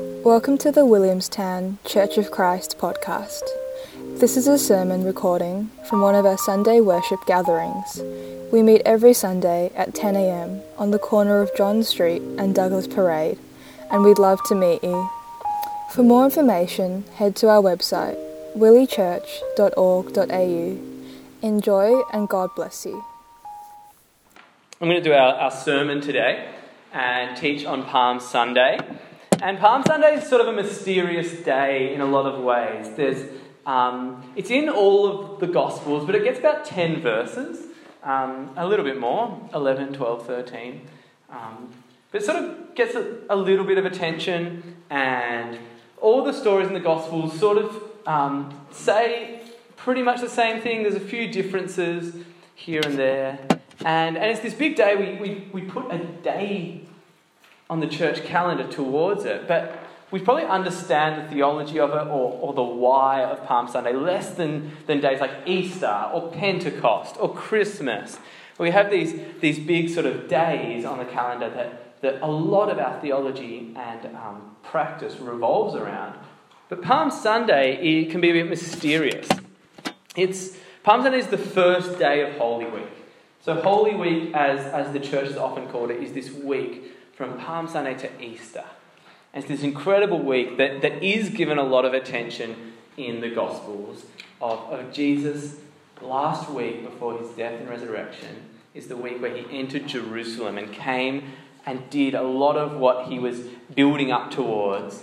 Welcome 0.00 0.56
to 0.58 0.70
the 0.72 0.84
Williamstown 0.86 1.78
Church 1.84 2.16
of 2.16 2.30
Christ 2.30 2.78
podcast. 2.78 3.42
This 4.18 4.38
is 4.38 4.46
a 4.46 4.58
sermon 4.58 5.04
recording 5.04 5.68
from 5.90 6.00
one 6.00 6.14
of 6.14 6.24
our 6.24 6.38
Sunday 6.38 6.80
worship 6.80 7.18
gatherings. 7.26 8.00
We 8.50 8.62
meet 8.62 8.80
every 8.86 9.12
Sunday 9.12 9.70
at 9.76 9.92
10am 9.92 10.62
on 10.78 10.90
the 10.90 10.98
corner 10.98 11.42
of 11.42 11.54
John 11.54 11.82
Street 11.82 12.22
and 12.38 12.54
Douglas 12.54 12.86
Parade, 12.86 13.38
and 13.90 14.02
we'd 14.02 14.18
love 14.18 14.42
to 14.44 14.54
meet 14.54 14.82
you. 14.82 15.10
For 15.92 16.02
more 16.02 16.24
information, 16.24 17.04
head 17.16 17.36
to 17.36 17.50
our 17.50 17.60
website, 17.60 18.16
willichurch.org.au. 18.56 21.46
Enjoy 21.46 22.02
and 22.10 22.26
God 22.26 22.48
bless 22.56 22.86
you. 22.86 23.04
I'm 24.80 24.88
going 24.88 25.02
to 25.02 25.06
do 25.06 25.12
our, 25.12 25.34
our 25.34 25.50
sermon 25.50 26.00
today 26.00 26.48
and 26.90 27.36
teach 27.36 27.66
on 27.66 27.84
Palm 27.84 28.18
Sunday. 28.18 28.78
And 29.42 29.58
Palm 29.58 29.82
Sunday 29.86 30.16
is 30.16 30.28
sort 30.28 30.42
of 30.42 30.48
a 30.48 30.52
mysterious 30.52 31.32
day 31.42 31.94
in 31.94 32.02
a 32.02 32.04
lot 32.04 32.26
of 32.26 32.44
ways. 32.44 32.90
There's, 32.94 33.26
um, 33.64 34.22
it's 34.36 34.50
in 34.50 34.68
all 34.68 35.08
of 35.08 35.40
the 35.40 35.46
Gospels, 35.46 36.04
but 36.04 36.14
it 36.14 36.24
gets 36.24 36.38
about 36.38 36.66
10 36.66 37.00
verses, 37.00 37.66
um, 38.02 38.52
a 38.58 38.66
little 38.66 38.84
bit 38.84 39.00
more 39.00 39.40
11, 39.54 39.94
12, 39.94 40.26
13. 40.26 40.86
Um, 41.30 41.72
but 42.12 42.20
it 42.20 42.24
sort 42.26 42.36
of 42.36 42.74
gets 42.74 42.94
a, 42.94 43.16
a, 43.30 43.36
little 43.36 43.64
bit 43.64 43.78
of 43.78 43.86
attention, 43.86 44.76
and 44.90 45.58
all 46.02 46.22
the 46.22 46.34
stories 46.34 46.68
in 46.68 46.74
the 46.74 46.80
Gospels 46.80 47.38
sort 47.38 47.56
of 47.56 47.82
um, 48.06 48.60
say 48.72 49.40
pretty 49.76 50.02
much 50.02 50.20
the 50.20 50.28
same 50.28 50.60
thing. 50.60 50.82
There's 50.82 50.96
a 50.96 51.00
few 51.00 51.32
differences 51.32 52.14
here 52.54 52.82
and 52.84 52.98
there. 52.98 53.38
And, 53.86 54.18
and 54.18 54.30
it's 54.30 54.40
this 54.40 54.52
big 54.52 54.76
day, 54.76 54.96
we, 54.96 55.28
we, 55.28 55.48
we 55.50 55.62
put 55.62 55.90
a 55.90 55.96
day 55.98 56.82
on 57.70 57.78
the 57.78 57.86
church 57.86 58.24
calendar 58.24 58.66
towards 58.66 59.24
it, 59.24 59.46
but 59.46 59.78
we 60.10 60.18
probably 60.18 60.44
understand 60.44 61.24
the 61.24 61.32
theology 61.32 61.78
of 61.78 61.90
it 61.90 62.08
or, 62.08 62.32
or 62.40 62.52
the 62.52 62.62
why 62.62 63.22
of 63.22 63.46
Palm 63.46 63.68
Sunday 63.68 63.92
less 63.92 64.30
than, 64.30 64.72
than 64.88 65.00
days 65.00 65.20
like 65.20 65.30
Easter 65.46 66.10
or 66.12 66.32
Pentecost 66.32 67.16
or 67.20 67.32
Christmas. 67.32 68.18
We 68.58 68.72
have 68.72 68.90
these, 68.90 69.14
these 69.40 69.60
big 69.60 69.88
sort 69.88 70.04
of 70.04 70.28
days 70.28 70.84
on 70.84 70.98
the 70.98 71.04
calendar 71.04 71.48
that, 71.48 72.00
that 72.02 72.20
a 72.20 72.26
lot 72.30 72.70
of 72.70 72.78
our 72.80 73.00
theology 73.00 73.72
and 73.76 74.16
um, 74.16 74.56
practice 74.64 75.20
revolves 75.20 75.76
around. 75.76 76.18
But 76.68 76.82
Palm 76.82 77.12
Sunday 77.12 77.76
it 77.76 78.10
can 78.10 78.20
be 78.20 78.30
a 78.30 78.32
bit 78.32 78.50
mysterious. 78.50 79.28
It's, 80.16 80.56
Palm 80.82 81.02
Sunday 81.02 81.18
is 81.18 81.28
the 81.28 81.38
first 81.38 82.00
day 82.00 82.28
of 82.28 82.36
Holy 82.36 82.66
Week. 82.66 82.88
So, 83.42 83.54
Holy 83.54 83.94
Week, 83.94 84.34
as, 84.34 84.60
as 84.66 84.92
the 84.92 85.00
church 85.00 85.28
has 85.28 85.36
often 85.36 85.66
called 85.68 85.90
it, 85.90 86.02
is 86.02 86.12
this 86.12 86.30
week 86.30 86.92
from 87.20 87.36
Palm 87.36 87.68
Sunday 87.68 87.92
to 87.92 88.24
Easter. 88.24 88.64
And 89.34 89.44
it's 89.44 89.52
this 89.52 89.62
incredible 89.62 90.22
week 90.22 90.56
that, 90.56 90.80
that 90.80 91.02
is 91.02 91.28
given 91.28 91.58
a 91.58 91.62
lot 91.62 91.84
of 91.84 91.92
attention 91.92 92.72
in 92.96 93.20
the 93.20 93.28
Gospels 93.28 94.06
of, 94.40 94.58
of 94.70 94.90
Jesus' 94.90 95.56
last 96.00 96.48
week 96.48 96.82
before 96.82 97.18
his 97.18 97.28
death 97.32 97.60
and 97.60 97.68
resurrection 97.68 98.36
is 98.72 98.88
the 98.88 98.96
week 98.96 99.20
where 99.20 99.36
he 99.36 99.44
entered 99.54 99.86
Jerusalem 99.86 100.56
and 100.56 100.72
came 100.72 101.32
and 101.66 101.90
did 101.90 102.14
a 102.14 102.22
lot 102.22 102.56
of 102.56 102.78
what 102.78 103.08
he 103.08 103.18
was 103.18 103.40
building 103.76 104.10
up 104.10 104.30
towards. 104.30 105.02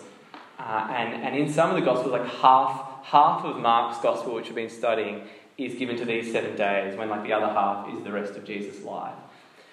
Uh, 0.57 0.87
and, 0.89 1.21
and 1.23 1.35
in 1.35 1.53
some 1.53 1.69
of 1.69 1.75
the 1.75 1.83
Gospels, 1.83 2.13
like 2.13 2.25
half, 2.25 3.05
half 3.05 3.45
of 3.45 3.57
Mark's 3.57 4.01
Gospel, 4.01 4.33
which 4.33 4.45
we've 4.45 4.55
been 4.55 4.71
studying, 4.71 5.27
is 5.59 5.75
given 5.75 5.95
to 5.97 6.05
these 6.05 6.31
seven 6.31 6.55
days, 6.55 6.97
when 6.97 7.09
like 7.09 7.21
the 7.21 7.33
other 7.33 7.53
half 7.53 7.93
is 7.93 8.03
the 8.03 8.11
rest 8.11 8.33
of 8.33 8.43
Jesus' 8.43 8.83
life. 8.83 9.13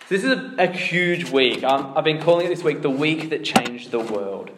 So 0.07 0.17
this 0.17 0.25
is 0.25 0.33
a, 0.33 0.55
a 0.59 0.67
huge 0.67 1.31
week. 1.31 1.65
Um, 1.65 1.95
I've 1.97 2.05
been 2.05 2.21
calling 2.21 2.45
it 2.45 2.51
this 2.51 2.63
week 2.63 2.83
the 2.83 2.91
week 2.91 3.31
that 3.31 3.43
changed 3.43 3.91
the 3.91 4.01
world. 4.01 4.51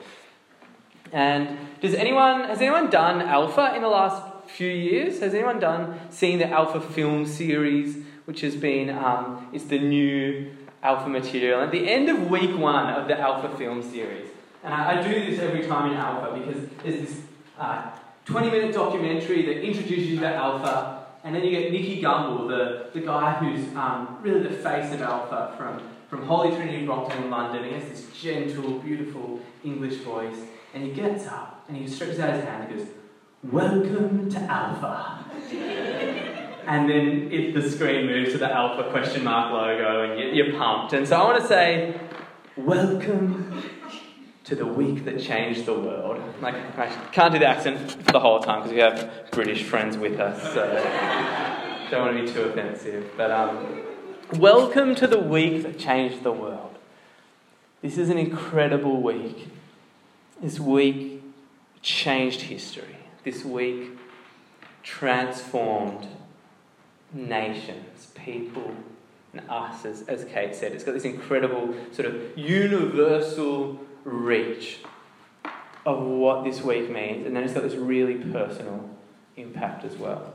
And 1.12 1.56
does 1.80 1.94
anyone 1.94 2.48
has 2.48 2.60
anyone 2.60 2.90
done 2.90 3.22
Alpha 3.22 3.76
in 3.76 3.82
the 3.82 3.88
last 3.88 4.50
few 4.50 4.68
years? 4.68 5.20
Has 5.20 5.34
anyone 5.34 5.60
done 5.60 6.00
seen 6.10 6.40
the 6.40 6.48
Alpha 6.48 6.80
film 6.80 7.26
series, 7.26 8.04
which 8.24 8.40
has 8.40 8.56
been 8.56 8.90
um, 8.90 9.48
it's 9.52 9.66
the 9.66 9.78
new 9.78 10.50
Alpha 10.82 11.08
material? 11.08 11.60
At 11.60 11.70
the 11.70 11.88
end 11.88 12.08
of 12.08 12.28
week 12.28 12.58
one 12.58 12.92
of 12.92 13.06
the 13.06 13.16
Alpha 13.16 13.56
film 13.56 13.84
series, 13.84 14.28
and 14.64 14.74
I, 14.74 14.98
I 14.98 15.02
do 15.02 15.30
this 15.30 15.38
every 15.38 15.64
time 15.64 15.92
in 15.92 15.96
Alpha 15.96 16.36
because 16.40 16.68
there's 16.82 17.08
this 17.08 17.20
uh, 17.56 17.92
20 18.24 18.50
minute 18.50 18.74
documentary 18.74 19.46
that 19.46 19.64
introduces 19.64 20.08
you 20.08 20.18
to 20.18 20.34
Alpha 20.34 20.95
and 21.26 21.34
then 21.34 21.42
you 21.42 21.50
get 21.50 21.72
Nicky 21.72 22.00
Gumbel, 22.00 22.46
the, 22.46 22.90
the 22.96 23.04
guy 23.04 23.32
who's 23.32 23.74
um, 23.74 24.16
really 24.22 24.44
the 24.44 24.54
face 24.54 24.94
of 24.94 25.02
Alpha 25.02 25.54
from, 25.58 25.82
from 26.08 26.24
Holy 26.24 26.54
Trinity 26.54 26.86
Brompton 26.86 27.24
in 27.24 27.30
London. 27.30 27.64
He 27.64 27.72
has 27.72 27.82
this 27.88 28.06
gentle, 28.16 28.78
beautiful 28.78 29.40
English 29.64 29.96
voice. 30.02 30.36
And 30.72 30.84
he 30.84 30.92
gets 30.92 31.26
up 31.26 31.64
and 31.66 31.76
he 31.76 31.88
stretches 31.88 32.20
out 32.20 32.32
his 32.32 32.44
hand 32.44 32.70
and 32.70 32.78
goes, 32.78 32.88
Welcome 33.42 34.30
to 34.30 34.38
Alpha. 34.38 35.24
and 36.68 36.88
then 36.88 37.28
if 37.32 37.54
the 37.54 37.70
screen 37.70 38.06
moves 38.06 38.30
to 38.30 38.38
the 38.38 38.52
Alpha 38.52 38.88
question 38.92 39.24
mark 39.24 39.52
logo 39.52 40.08
and 40.08 40.20
you, 40.20 40.26
you're 40.28 40.56
pumped. 40.56 40.92
And 40.92 41.08
so 41.08 41.16
I 41.16 41.24
want 41.24 41.42
to 41.42 41.48
say, 41.48 42.00
Welcome 42.56 43.64
to 44.46 44.54
the 44.54 44.66
week 44.66 45.04
that 45.04 45.20
changed 45.20 45.66
the 45.66 45.74
world. 45.74 46.22
Like, 46.40 46.54
I 46.78 46.86
can't 47.10 47.32
do 47.32 47.38
the 47.40 47.46
accent 47.46 47.90
for 47.90 48.12
the 48.12 48.20
whole 48.20 48.38
time 48.38 48.62
because 48.62 48.72
we 48.72 48.78
have 48.78 49.30
British 49.32 49.64
friends 49.64 49.96
with 49.96 50.20
us, 50.20 50.40
so 50.54 50.64
don't 51.90 52.06
want 52.06 52.16
to 52.16 52.22
be 52.22 52.32
too 52.32 52.42
offensive. 52.42 53.10
But 53.16 53.32
um, 53.32 53.82
welcome 54.34 54.94
to 54.96 55.08
the 55.08 55.18
week 55.18 55.64
that 55.64 55.80
changed 55.80 56.22
the 56.22 56.30
world. 56.30 56.78
This 57.82 57.98
is 57.98 58.08
an 58.08 58.18
incredible 58.18 59.02
week. 59.02 59.48
This 60.40 60.60
week 60.60 61.24
changed 61.82 62.42
history. 62.42 62.96
This 63.24 63.44
week 63.44 63.98
transformed 64.84 66.06
nations, 67.12 68.12
people, 68.14 68.76
and 69.32 69.42
us, 69.50 69.84
as, 69.84 70.02
as 70.02 70.24
Kate 70.26 70.54
said. 70.54 70.70
It's 70.70 70.84
got 70.84 70.92
this 70.92 71.04
incredible 71.04 71.74
sort 71.90 72.06
of 72.06 72.38
universal 72.38 73.80
reach 74.06 74.78
of 75.84 76.02
what 76.02 76.44
this 76.44 76.62
week 76.62 76.88
means, 76.90 77.26
and 77.26 77.36
then 77.36 77.44
it's 77.44 77.52
got 77.52 77.62
this 77.62 77.74
really 77.74 78.14
personal 78.14 78.88
impact 79.36 79.84
as 79.84 79.96
well. 79.96 80.32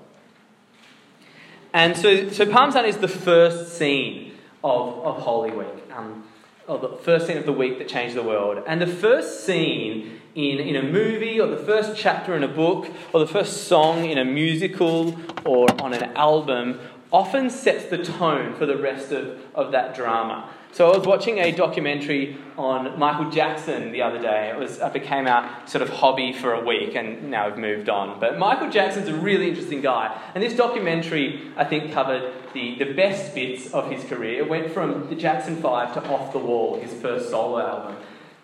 And 1.74 1.96
so, 1.96 2.30
so 2.30 2.46
Palm 2.46 2.72
Sunday 2.72 2.90
is 2.90 2.98
the 2.98 3.08
first 3.08 3.78
scene 3.78 4.34
of, 4.64 5.00
of 5.06 5.22
Holy 5.22 5.52
Week, 5.52 5.68
um, 5.94 6.26
or 6.68 6.80
the 6.80 6.90
first 6.90 7.28
scene 7.28 7.38
of 7.38 7.46
the 7.46 7.54
week 7.54 7.80
that 7.80 7.88
changed 7.88 8.16
the 8.16 8.24
world. 8.24 8.62
And 8.68 8.82
the 8.82 8.88
first 8.88 9.46
scene 9.46 10.20
in, 10.36 10.60
in 10.60 10.76
a 10.76 10.84
movie, 10.84 11.40
or 11.40 11.48
the 11.48 11.58
first 11.58 11.98
chapter 11.98 12.36
in 12.36 12.44
a 12.44 12.48
book, 12.48 12.88
or 13.14 13.22
the 13.22 13.28
first 13.28 13.68
song 13.68 14.06
in 14.06 14.18
a 14.18 14.26
musical, 14.26 15.18
or 15.46 15.68
on 15.82 15.94
an 15.94 16.04
album 16.16 16.80
often 17.12 17.50
sets 17.50 17.86
the 17.86 17.98
tone 17.98 18.54
for 18.56 18.66
the 18.66 18.78
rest 18.78 19.12
of, 19.12 19.40
of 19.54 19.72
that 19.74 19.94
drama. 19.94 20.50
So 20.74 20.90
I 20.90 20.98
was 20.98 21.06
watching 21.06 21.40
a 21.40 21.52
documentary 21.52 22.38
on 22.58 22.98
Michael 22.98 23.30
Jackson 23.30 23.92
the 23.92 24.02
other 24.02 24.22
day. 24.22 24.50
It 24.50 24.58
was 24.58 24.80
it 24.80 24.94
became 24.94 25.28
our 25.28 25.68
sort 25.68 25.82
of 25.82 25.90
hobby 25.90 26.32
for 26.32 26.54
a 26.54 26.64
week, 26.64 26.96
and 26.96 27.30
now 27.30 27.50
we've 27.50 27.58
moved 27.58 27.90
on. 27.90 28.22
But 28.22 28.40
Michael 28.40 28.70
Jackson's 28.70 29.10
a 29.10 29.14
really 29.14 29.50
interesting 29.50 29.82
guy, 29.82 30.18
and 30.34 30.42
this 30.42 30.56
documentary 30.56 31.52
I 31.58 31.66
think 31.66 31.92
covered 31.92 32.32
the, 32.54 32.76
the 32.76 32.94
best 32.94 33.36
bits 33.36 33.74
of 33.74 33.92
his 33.92 34.06
career. 34.06 34.44
It 34.44 34.50
went 34.50 34.72
from 34.72 35.10
the 35.10 35.16
Jackson 35.16 35.58
Five 35.58 35.94
to 35.96 36.10
Off 36.10 36.32
the 36.32 36.40
Wall, 36.40 36.80
his 36.80 36.94
first 36.94 37.30
solo 37.30 37.60
album, 37.60 37.98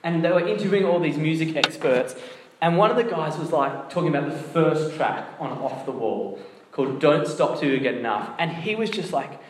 and 0.04 0.22
they 0.22 0.30
were 0.30 0.46
interviewing 0.46 0.84
all 0.84 1.00
these 1.00 1.18
music 1.18 1.56
experts. 1.56 2.16
And 2.60 2.76
one 2.78 2.92
of 2.92 2.98
the 2.98 3.06
guys 3.06 3.38
was 3.38 3.52
like 3.52 3.90
talking 3.90 4.10
about 4.10 4.30
the 4.30 4.38
first 4.38 4.98
track 4.98 5.30
on 5.40 5.52
Off 5.60 5.86
the 5.86 5.92
Wall 5.94 6.40
called 6.78 7.02
Don't 7.02 7.28
Stop 7.28 7.60
Till 7.60 7.72
You 7.72 7.80
Get 7.80 7.96
Enough. 7.96 8.30
And 8.38 8.52
he 8.52 8.76
was 8.76 8.92
just 8.92 9.12
like, 9.12 9.42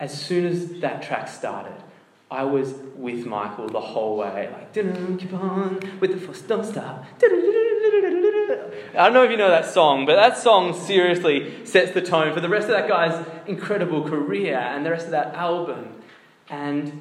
as 0.00 0.20
soon 0.20 0.44
as 0.44 0.80
that 0.80 1.00
track 1.00 1.28
started, 1.28 1.80
I 2.28 2.42
was 2.42 2.74
with 2.96 3.24
Michael 3.24 3.68
the 3.68 3.80
whole 3.80 4.16
way, 4.16 4.50
like, 4.52 4.74
keep 4.74 5.32
on 5.32 5.78
with 6.00 6.10
the 6.10 6.18
force, 6.18 6.42
don't 6.42 6.66
stop. 6.66 7.04
I 7.22 9.04
don't 9.04 9.12
know 9.12 9.22
if 9.22 9.30
you 9.30 9.36
know 9.36 9.48
that 9.48 9.66
song, 9.66 10.06
but 10.06 10.16
that 10.16 10.36
song 10.36 10.74
seriously 10.74 11.64
sets 11.64 11.92
the 11.92 12.02
tone 12.02 12.34
for 12.34 12.40
the 12.40 12.48
rest 12.48 12.64
of 12.64 12.72
that 12.72 12.88
guy's 12.88 13.24
incredible 13.46 14.02
career 14.02 14.58
and 14.58 14.84
the 14.84 14.90
rest 14.90 15.04
of 15.04 15.12
that 15.12 15.36
album. 15.36 16.02
And 16.50 17.00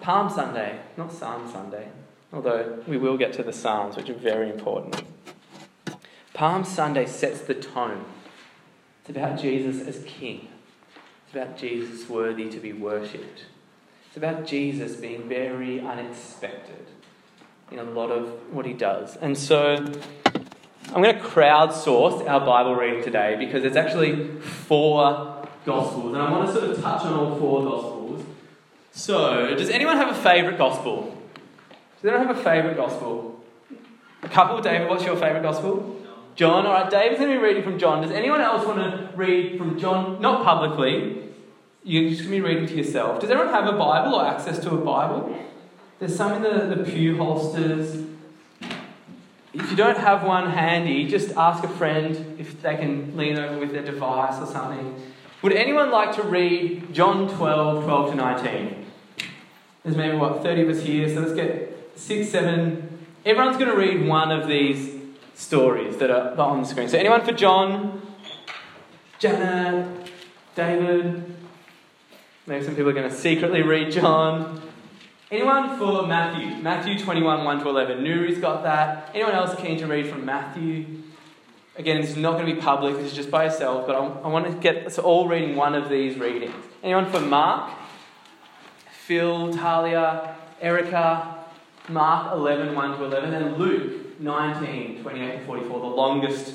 Palm 0.00 0.30
Sunday, 0.30 0.80
not 0.96 1.12
Psalm 1.12 1.46
Sunday, 1.52 1.88
although 2.32 2.82
we 2.86 2.96
will 2.96 3.18
get 3.18 3.34
to 3.34 3.42
the 3.42 3.52
Psalms, 3.52 3.96
which 3.96 4.08
are 4.08 4.14
very 4.14 4.48
important. 4.48 5.02
Palm 6.32 6.64
Sunday 6.64 7.04
sets 7.04 7.42
the 7.42 7.54
tone. 7.54 8.06
It's 9.02 9.10
about 9.10 9.40
Jesus 9.40 9.84
as 9.84 10.04
King. 10.04 10.46
It's 11.24 11.34
about 11.34 11.58
Jesus 11.58 12.08
worthy 12.08 12.48
to 12.48 12.60
be 12.60 12.72
worshipped. 12.72 13.46
It's 14.06 14.16
about 14.16 14.46
Jesus 14.46 14.94
being 14.94 15.28
very 15.28 15.80
unexpected 15.80 16.86
in 17.72 17.80
a 17.80 17.82
lot 17.82 18.12
of 18.12 18.28
what 18.54 18.64
he 18.64 18.72
does. 18.72 19.16
And 19.16 19.36
so 19.36 19.74
I'm 20.94 21.02
going 21.02 21.16
to 21.16 21.20
crowdsource 21.20 22.28
our 22.28 22.46
Bible 22.46 22.76
reading 22.76 23.02
today 23.02 23.34
because 23.36 23.64
it's 23.64 23.76
actually 23.76 24.38
four 24.38 25.48
Gospels. 25.66 26.14
And 26.14 26.22
I 26.22 26.30
want 26.30 26.46
to 26.46 26.54
sort 26.54 26.70
of 26.70 26.80
touch 26.80 27.02
on 27.02 27.12
all 27.12 27.36
four 27.40 27.64
Gospels. 27.64 28.24
So, 28.92 29.56
does 29.56 29.70
anyone 29.70 29.96
have 29.96 30.16
a 30.16 30.20
favourite 30.22 30.58
Gospel? 30.58 31.18
Does 32.00 32.08
anyone 32.08 32.28
have 32.28 32.36
a 32.36 32.42
favourite 32.42 32.76
Gospel? 32.76 33.42
A 34.22 34.28
couple. 34.28 34.60
David, 34.60 34.88
what's 34.88 35.04
your 35.04 35.16
favourite 35.16 35.42
gospel? 35.42 36.01
John. 36.34 36.66
All 36.66 36.72
right, 36.72 36.90
David's 36.90 37.20
going 37.20 37.32
to 37.32 37.38
be 37.38 37.42
reading 37.42 37.62
from 37.62 37.78
John. 37.78 38.02
Does 38.02 38.10
anyone 38.10 38.40
else 38.40 38.66
want 38.66 38.78
to 38.78 39.10
read 39.16 39.58
from 39.58 39.78
John? 39.78 40.20
Not 40.20 40.44
publicly. 40.44 41.28
You're 41.84 42.10
just 42.10 42.22
going 42.22 42.32
to 42.32 42.36
be 42.36 42.54
reading 42.54 42.66
to 42.68 42.76
yourself. 42.76 43.20
Does 43.20 43.30
everyone 43.30 43.52
have 43.52 43.66
a 43.66 43.76
Bible 43.76 44.14
or 44.14 44.24
access 44.24 44.58
to 44.60 44.70
a 44.70 44.78
Bible? 44.78 45.36
There's 45.98 46.16
some 46.16 46.32
in 46.32 46.42
the, 46.42 46.74
the 46.74 46.84
pew 46.84 47.16
holsters. 47.16 48.06
If 49.54 49.70
you 49.70 49.76
don't 49.76 49.98
have 49.98 50.24
one 50.24 50.50
handy, 50.50 51.06
just 51.06 51.36
ask 51.36 51.62
a 51.62 51.68
friend 51.68 52.36
if 52.38 52.62
they 52.62 52.76
can 52.76 53.16
lean 53.16 53.38
over 53.38 53.58
with 53.58 53.72
their 53.72 53.84
device 53.84 54.40
or 54.40 54.46
something. 54.46 55.02
Would 55.42 55.52
anyone 55.52 55.90
like 55.90 56.14
to 56.16 56.22
read 56.22 56.94
John 56.94 57.28
12, 57.28 57.84
12 57.84 58.10
to 58.10 58.16
19? 58.16 58.86
There's 59.82 59.96
maybe, 59.96 60.16
what, 60.16 60.42
30 60.42 60.62
of 60.62 60.68
us 60.70 60.82
here, 60.82 61.08
so 61.12 61.20
let's 61.20 61.34
get 61.34 61.90
six, 61.96 62.30
seven. 62.30 63.00
Everyone's 63.26 63.56
going 63.56 63.70
to 63.70 63.76
read 63.76 64.06
one 64.06 64.30
of 64.30 64.48
these 64.48 65.01
stories 65.34 65.96
that 65.98 66.10
are 66.10 66.38
on 66.38 66.62
the 66.62 66.68
screen. 66.68 66.88
So, 66.88 66.98
anyone 66.98 67.24
for 67.24 67.32
John? 67.32 68.02
Janet? 69.18 70.10
David? 70.54 71.34
Maybe 72.46 72.64
some 72.64 72.74
people 72.74 72.90
are 72.90 72.94
going 72.94 73.08
to 73.08 73.16
secretly 73.16 73.62
read 73.62 73.92
John. 73.92 74.60
Anyone 75.30 75.78
for 75.78 76.06
Matthew? 76.06 76.62
Matthew 76.62 76.98
21, 76.98 77.44
1 77.44 77.60
to 77.60 77.68
11. 77.68 78.04
Nuri's 78.04 78.38
got 78.38 78.64
that. 78.64 79.10
Anyone 79.14 79.32
else 79.32 79.58
keen 79.60 79.78
to 79.78 79.86
read 79.86 80.08
from 80.08 80.26
Matthew? 80.26 81.02
Again, 81.76 82.02
this 82.02 82.10
is 82.10 82.16
not 82.18 82.32
going 82.32 82.46
to 82.46 82.54
be 82.54 82.60
public, 82.60 82.96
this 82.96 83.06
is 83.06 83.12
just 83.14 83.30
by 83.30 83.44
yourself, 83.44 83.86
but 83.86 83.96
I, 83.96 84.04
I 84.04 84.28
want 84.28 84.44
to 84.46 84.52
get 84.52 84.86
us 84.86 84.98
all 84.98 85.26
reading 85.26 85.56
one 85.56 85.74
of 85.74 85.88
these 85.88 86.18
readings. 86.18 86.52
Anyone 86.82 87.10
for 87.10 87.20
Mark? 87.20 87.72
Phil, 89.06 89.54
Talia, 89.54 90.36
Erica, 90.60 91.46
Mark 91.88 92.34
11, 92.34 92.74
1 92.74 92.98
to 92.98 93.04
11, 93.04 93.32
and 93.32 93.56
Luke 93.56 94.11
19, 94.20 95.02
28 95.02 95.38
to 95.38 95.44
44, 95.44 95.80
the 95.80 95.86
longest 95.86 96.54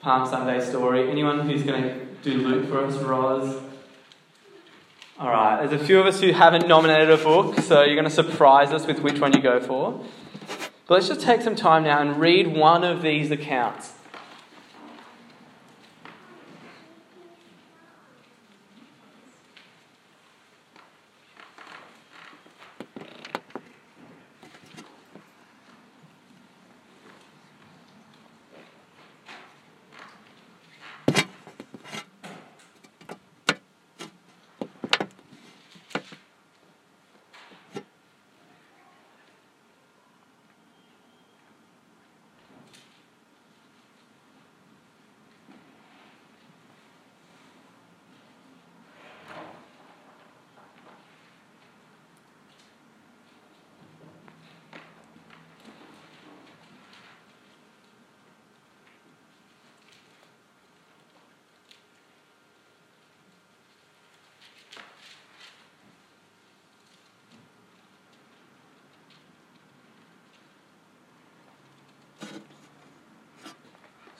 Palm 0.00 0.28
Sunday 0.28 0.60
story. 0.64 1.10
Anyone 1.10 1.48
who's 1.48 1.62
going 1.62 1.82
to 1.82 2.06
do 2.22 2.38
Luke 2.38 2.68
for 2.68 2.84
us, 2.84 2.96
Roz? 2.96 3.62
All 5.18 5.28
right, 5.28 5.58
there's 5.66 5.80
a 5.80 5.84
few 5.84 6.00
of 6.00 6.06
us 6.06 6.20
who 6.20 6.32
haven't 6.32 6.66
nominated 6.66 7.10
a 7.10 7.18
book, 7.18 7.58
so 7.60 7.82
you're 7.82 7.94
going 7.94 8.04
to 8.04 8.10
surprise 8.10 8.72
us 8.72 8.86
with 8.86 9.00
which 9.00 9.20
one 9.20 9.34
you 9.34 9.42
go 9.42 9.60
for. 9.60 10.02
But 10.86 10.94
let's 10.94 11.08
just 11.08 11.20
take 11.20 11.42
some 11.42 11.54
time 11.54 11.84
now 11.84 12.00
and 12.00 12.18
read 12.18 12.56
one 12.56 12.84
of 12.84 13.02
these 13.02 13.30
accounts. 13.30 13.92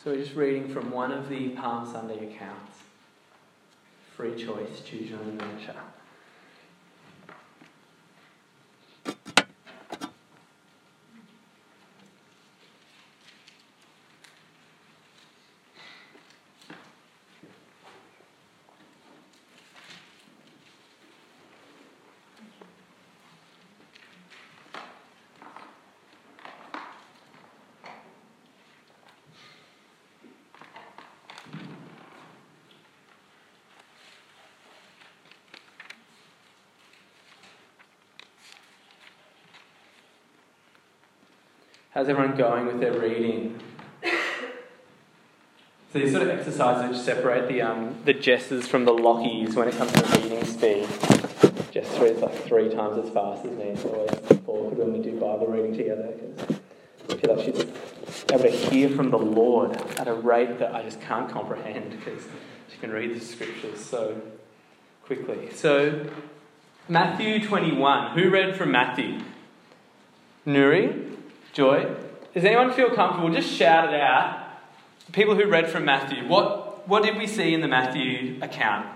So 0.03 0.13
we're 0.13 0.17
just 0.17 0.35
reading 0.35 0.67
from 0.67 0.91
one 0.93 1.13
of 1.13 1.29
the 1.29 1.51
Palm 1.51 1.87
Sunday 1.93 2.33
accounts. 2.33 2.73
Free 4.17 4.35
choice, 4.35 4.81
choose 4.83 5.11
your 5.11 5.19
own 5.19 5.29
adventure. 5.29 5.77
How's 41.93 42.09
everyone 42.09 42.37
going 42.37 42.67
with 42.67 42.79
their 42.79 42.93
reading? 42.93 43.59
So 45.93 45.99
these 45.99 46.13
sort 46.13 46.23
of 46.23 46.29
exercises 46.31 46.89
which 46.89 47.05
separate 47.05 47.49
the 47.49 47.63
um, 47.63 47.97
the 48.05 48.15
Jesses 48.15 48.69
from 48.69 48.85
the 48.85 48.93
Lockies 48.93 49.57
when 49.57 49.67
it 49.67 49.75
comes 49.75 49.91
to 49.91 50.21
reading 50.21 50.45
speed. 50.45 50.87
Jess 51.73 51.99
reads 51.99 52.21
like 52.21 52.45
three 52.45 52.69
times 52.73 53.05
as 53.05 53.13
fast 53.13 53.45
as 53.45 53.51
me. 53.59 53.65
It's 53.65 53.85
always 53.85 54.09
awkward 54.47 54.79
when 54.79 54.93
we 54.93 55.01
do 55.01 55.19
Bible 55.19 55.49
reading 55.49 55.77
together 55.77 56.15
because 56.17 56.59
I 57.09 57.17
feel 57.17 57.35
like 57.35 57.45
she's 57.45 58.25
able 58.31 58.45
to 58.45 58.51
hear 58.51 58.89
from 58.91 59.11
the 59.11 59.19
Lord 59.19 59.77
at 59.99 60.07
a 60.07 60.15
rate 60.15 60.61
that 60.61 60.73
I 60.73 60.85
just 60.85 61.01
can't 61.01 61.29
comprehend 61.29 61.91
because 61.91 62.23
she 62.73 62.79
can 62.79 62.93
read 62.93 63.17
the 63.17 63.21
scriptures 63.21 63.85
so 63.85 64.23
quickly. 65.07 65.51
So 65.57 66.07
Matthew 66.89 67.45
21. 67.45 68.17
Who 68.17 68.31
read 68.31 68.55
from 68.55 68.71
Matthew? 68.71 69.23
Nuri? 70.47 71.17
Joy? 71.53 71.95
Does 72.35 72.45
anyone 72.45 72.73
feel 72.73 72.91
comfortable? 72.91 73.31
Just 73.31 73.53
shout 73.53 73.93
it 73.93 74.01
out. 74.01 74.47
People 75.13 75.35
who 75.35 75.49
read 75.49 75.69
from 75.69 75.85
Matthew, 75.85 76.27
what, 76.29 76.87
what 76.89 77.03
did 77.03 77.17
we 77.17 77.27
see 77.27 77.53
in 77.53 77.61
the 77.61 77.69
Matthew 77.69 78.39
account? 78.41 78.87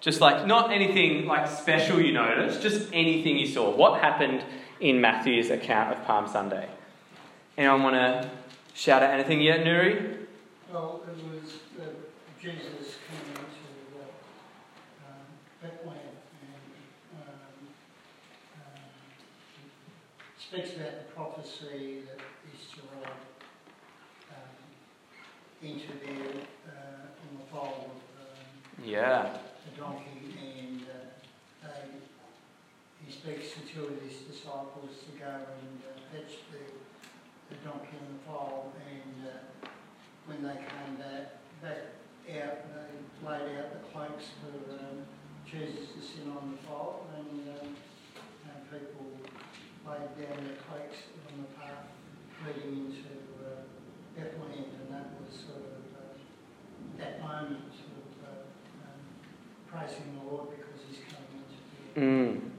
Just 0.00 0.20
like, 0.20 0.46
not 0.46 0.72
anything 0.72 1.26
like 1.26 1.46
special 1.46 2.00
you 2.00 2.12
noticed, 2.12 2.62
just 2.62 2.88
anything 2.92 3.38
you 3.38 3.46
saw. 3.46 3.70
What 3.74 4.00
happened 4.00 4.42
in 4.80 5.00
Matthew's 5.00 5.50
account 5.50 5.96
of 5.96 6.04
Palm 6.04 6.26
Sunday? 6.26 6.68
Anyone 7.56 7.82
want 7.82 7.94
to 7.94 8.30
shout 8.74 9.02
out 9.02 9.10
anything 9.10 9.40
yet, 9.40 9.60
Nuri? 9.60 10.16
Well, 10.72 11.02
it 11.06 11.22
was 11.24 11.52
uh, 11.78 11.84
Jesus 12.40 12.96
coming 13.06 13.30
into 13.30 13.62
uh, 14.00 14.08
um, 15.06 15.22
Bethlehem 15.60 16.00
and 16.40 16.62
um, 17.14 17.28
um, 18.56 18.80
speaks 20.52 20.76
about 20.76 20.92
the 20.98 21.12
prophecy 21.14 22.02
that 22.04 22.20
is 22.52 22.68
to 22.68 22.80
ride 22.92 23.24
um, 24.36 24.52
into 25.62 25.88
there 26.04 26.44
uh, 26.68 27.08
on 27.08 27.30
the 27.40 27.46
foal 27.50 27.88
of 27.88 27.96
um, 28.20 28.84
Yeah. 28.84 29.38
the 29.64 29.80
donkey, 29.80 30.36
and 30.36 30.82
uh, 30.82 31.64
they, 31.64 31.88
he 33.06 33.10
speaks 33.10 33.54
to 33.54 33.60
two 33.64 33.84
of 33.86 34.02
his 34.02 34.18
disciples 34.28 34.90
to 35.08 35.18
go 35.18 35.32
and 35.32 35.80
uh, 35.88 35.96
fetch 36.12 36.36
the, 36.52 36.60
the 37.48 37.56
donkey 37.64 37.96
and 37.96 38.20
the 38.20 38.24
foal, 38.28 38.74
and 38.76 39.26
uh, 39.26 39.68
when 40.26 40.42
they 40.42 40.60
came 40.60 40.96
back, 41.00 41.40
back 41.62 41.96
out, 42.28 42.58
they 42.76 43.26
laid 43.26 43.56
out 43.56 43.72
the 43.72 43.88
cloaks 43.90 44.26
for 44.44 44.74
um, 44.74 45.00
Jesus 45.50 45.88
to 45.96 46.02
sit 46.02 46.28
on 46.28 46.52
the 46.52 46.68
foal, 46.68 47.06
and, 47.16 47.48
um, 47.58 47.68
and 48.44 48.70
people 48.70 49.06
laid 49.86 50.12
down 50.18 50.44
their 50.44 50.58
cloaks 50.68 50.98
on 51.28 51.42
the 51.42 51.50
path 51.58 51.90
leading 52.46 52.86
into 52.86 53.08
uh, 53.42 53.62
Bethlehem, 54.16 54.66
and 54.80 54.88
that 54.90 55.10
was 55.20 55.38
sort 55.38 55.62
of 55.62 55.82
uh, 55.94 56.98
that 56.98 57.20
moment, 57.20 57.70
sort 57.72 58.02
of 58.02 58.14
uh, 58.22 58.86
um, 58.86 59.00
praising 59.70 60.18
the 60.18 60.30
Lord 60.30 60.50
because 60.50 60.80
He's 60.88 60.98
coming 61.06 61.42
into 61.42 61.56
the 61.94 62.00
Mm. 62.00 62.50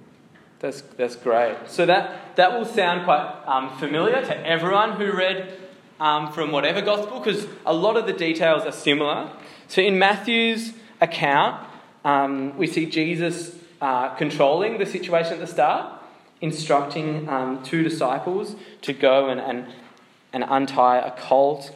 That's, 0.60 0.82
that's 0.96 1.18
great. 1.18 1.58
So 1.68 1.86
that, 1.86 2.38
that 2.38 2.58
will 2.58 2.66
sound 2.66 3.04
quite 3.04 3.44
um, 3.46 3.78
familiar 3.80 4.22
to 4.24 4.48
everyone 4.48 4.94
who 4.94 5.12
read 5.12 5.60
um, 6.00 6.32
from 6.32 6.52
whatever 6.52 6.82
gospel, 6.82 7.20
because 7.20 7.48
a 7.66 7.74
lot 7.74 7.98
of 7.98 8.06
the 8.06 8.14
details 8.14 8.64
are 8.64 8.72
similar. 8.72 9.30
So 9.68 9.82
in 9.82 10.00
Matthew's 10.00 10.74
account, 11.02 11.68
um, 12.06 12.58
we 12.58 12.68
see 12.68 12.86
Jesus 12.86 13.58
uh, 13.82 14.16
controlling 14.16 14.78
the 14.78 14.86
situation 14.86 15.34
at 15.34 15.40
the 15.40 15.48
start. 15.48 16.02
Instructing 16.44 17.30
um, 17.30 17.64
two 17.64 17.84
disciples 17.84 18.58
to 18.82 18.92
go 18.92 19.30
and, 19.30 19.40
and, 19.40 19.66
and 20.34 20.44
untie 20.48 20.98
a 20.98 21.12
colt, 21.12 21.74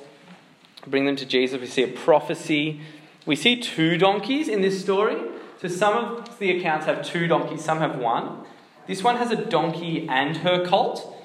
bring 0.85 1.05
them 1.05 1.15
to 1.15 1.25
Jesus. 1.25 1.59
We 1.59 1.67
see 1.67 1.83
a 1.83 1.87
prophecy. 1.87 2.81
We 3.25 3.37
see 3.37 3.61
two 3.61 3.97
donkeys 3.97 4.49
in 4.49 4.61
this 4.61 4.81
story. 4.81 5.17
So 5.61 5.69
some 5.69 5.95
of 5.97 6.37
the 6.37 6.57
accounts 6.57 6.85
have 6.85 7.03
two 7.03 7.27
donkeys, 7.27 7.63
some 7.63 7.79
have 7.79 7.97
one. 7.97 8.43
This 8.87 9.01
one 9.01 9.15
has 9.15 9.31
a 9.31 9.37
donkey 9.37 10.05
and 10.09 10.35
her 10.37 10.65
colt. 10.65 11.15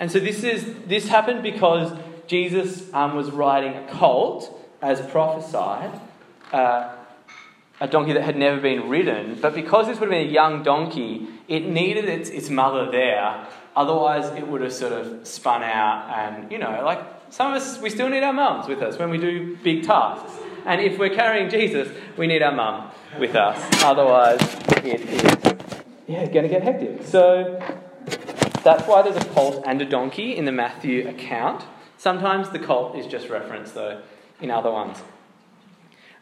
And 0.00 0.10
so 0.10 0.18
this 0.18 0.42
is 0.42 0.74
this 0.86 1.08
happened 1.08 1.44
because 1.44 1.96
Jesus 2.26 2.92
um, 2.92 3.14
was 3.16 3.30
riding 3.30 3.74
a 3.74 3.86
colt, 3.92 4.52
as 4.82 5.00
prophesied, 5.00 6.00
uh, 6.52 6.94
a 7.80 7.86
donkey 7.86 8.12
that 8.12 8.22
had 8.22 8.36
never 8.36 8.60
been 8.60 8.88
ridden. 8.88 9.38
But 9.40 9.54
because 9.54 9.86
this 9.86 10.00
would 10.00 10.10
have 10.10 10.18
been 10.18 10.28
a 10.28 10.32
young 10.32 10.62
donkey, 10.62 11.28
it 11.46 11.66
needed 11.66 12.06
its, 12.06 12.28
its 12.30 12.50
mother 12.50 12.90
there. 12.90 13.46
Otherwise, 13.76 14.26
it 14.36 14.46
would 14.46 14.60
have 14.60 14.72
sort 14.72 14.92
of 14.92 15.26
spun 15.26 15.62
out. 15.62 16.10
And, 16.12 16.50
you 16.50 16.58
know, 16.58 16.82
like 16.84 17.00
some 17.30 17.52
of 17.52 17.62
us, 17.62 17.80
we 17.80 17.90
still 17.90 18.08
need 18.08 18.22
our 18.22 18.32
mums 18.32 18.66
with 18.66 18.82
us 18.82 18.98
when 18.98 19.10
we 19.10 19.18
do 19.18 19.56
big 19.62 19.84
tasks. 19.84 20.32
And 20.66 20.80
if 20.80 20.98
we're 20.98 21.14
carrying 21.14 21.48
Jesus, 21.48 21.88
we 22.16 22.26
need 22.26 22.42
our 22.42 22.52
mum 22.52 22.90
with 23.18 23.34
us. 23.36 23.84
Otherwise, 23.84 24.40
it 24.84 25.00
is 25.00 25.48
yeah, 26.08 26.26
going 26.26 26.42
to 26.42 26.48
get 26.48 26.62
hectic. 26.62 27.06
So 27.06 27.60
that's 28.64 28.86
why 28.88 29.02
there's 29.02 29.16
a 29.16 29.28
colt 29.30 29.62
and 29.66 29.80
a 29.80 29.84
donkey 29.84 30.36
in 30.36 30.44
the 30.44 30.52
Matthew 30.52 31.08
account. 31.08 31.64
Sometimes 31.96 32.50
the 32.50 32.58
colt 32.58 32.96
is 32.96 33.06
just 33.06 33.28
referenced, 33.28 33.74
though, 33.74 34.02
in 34.40 34.50
other 34.50 34.70
ones. 34.70 34.98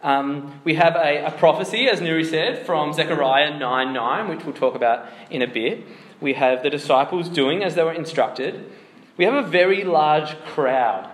Um, 0.07 0.61
we 0.63 0.75
have 0.77 0.95
a, 0.95 1.25
a, 1.25 1.31
prophecy, 1.33 1.89
as 1.89 1.99
Nuri 1.99 2.25
said, 2.25 2.65
from 2.65 2.93
Zechariah 2.93 3.59
9 3.59 3.93
9, 3.93 4.29
which 4.29 4.45
we'll 4.45 4.55
talk 4.55 4.77
about 4.77 5.05
in 5.31 5.43
a 5.43 5.49
bit. 5.49 5.85
We 6.21 6.35
have 6.35 6.63
the 6.63 6.71
disciples 6.71 7.29
doing 7.29 7.65
as 7.65 7.75
they 7.75 7.83
were 7.83 7.93
instructed. 7.93 8.71
We 9.17 9.25
have 9.25 9.35
a 9.35 9.43
very 9.43 9.83
large 9.83 10.39
crowd, 10.45 11.11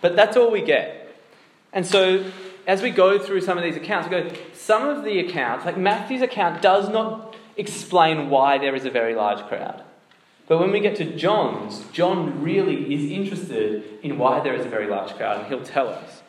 but 0.00 0.16
that's 0.16 0.34
all 0.34 0.50
we 0.50 0.62
get. 0.62 1.14
And 1.74 1.86
so, 1.86 2.24
as 2.66 2.80
we 2.80 2.88
go 2.88 3.18
through 3.18 3.42
some 3.42 3.58
of 3.58 3.64
these 3.64 3.76
accounts, 3.76 4.08
we 4.08 4.18
go, 4.18 4.34
some 4.54 4.88
of 4.88 5.04
the 5.04 5.18
accounts, 5.18 5.66
like 5.66 5.76
Matthew's 5.76 6.22
account, 6.22 6.62
does 6.62 6.88
not 6.88 7.36
explain 7.58 8.30
why 8.30 8.56
there 8.56 8.74
is 8.74 8.86
a 8.86 8.90
very 8.90 9.14
large 9.14 9.46
crowd. 9.46 9.82
But 10.48 10.58
when 10.58 10.70
we 10.70 10.80
get 10.80 10.96
to 10.96 11.04
John's, 11.04 11.84
John 11.92 12.42
really 12.42 12.94
is 12.94 13.10
interested 13.10 13.84
in 14.02 14.16
why 14.16 14.40
there 14.40 14.54
is 14.54 14.64
a 14.64 14.70
very 14.70 14.86
large 14.86 15.14
crowd, 15.16 15.40
and 15.40 15.48
he'll 15.48 15.62
tell 15.62 15.90
us. 15.90 16.22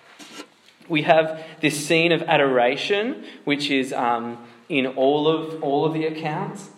We 0.90 1.04
have 1.04 1.44
this 1.62 1.86
scene 1.86 2.12
of 2.12 2.22
adoration, 2.24 3.26
which 3.44 3.70
is 3.70 3.94
um, 3.94 4.46
in 4.70 4.88
all 4.88 5.28
of, 5.28 5.62
all 5.64 5.86
of 5.86 5.94
the 5.94 6.06
accounts 6.06 6.70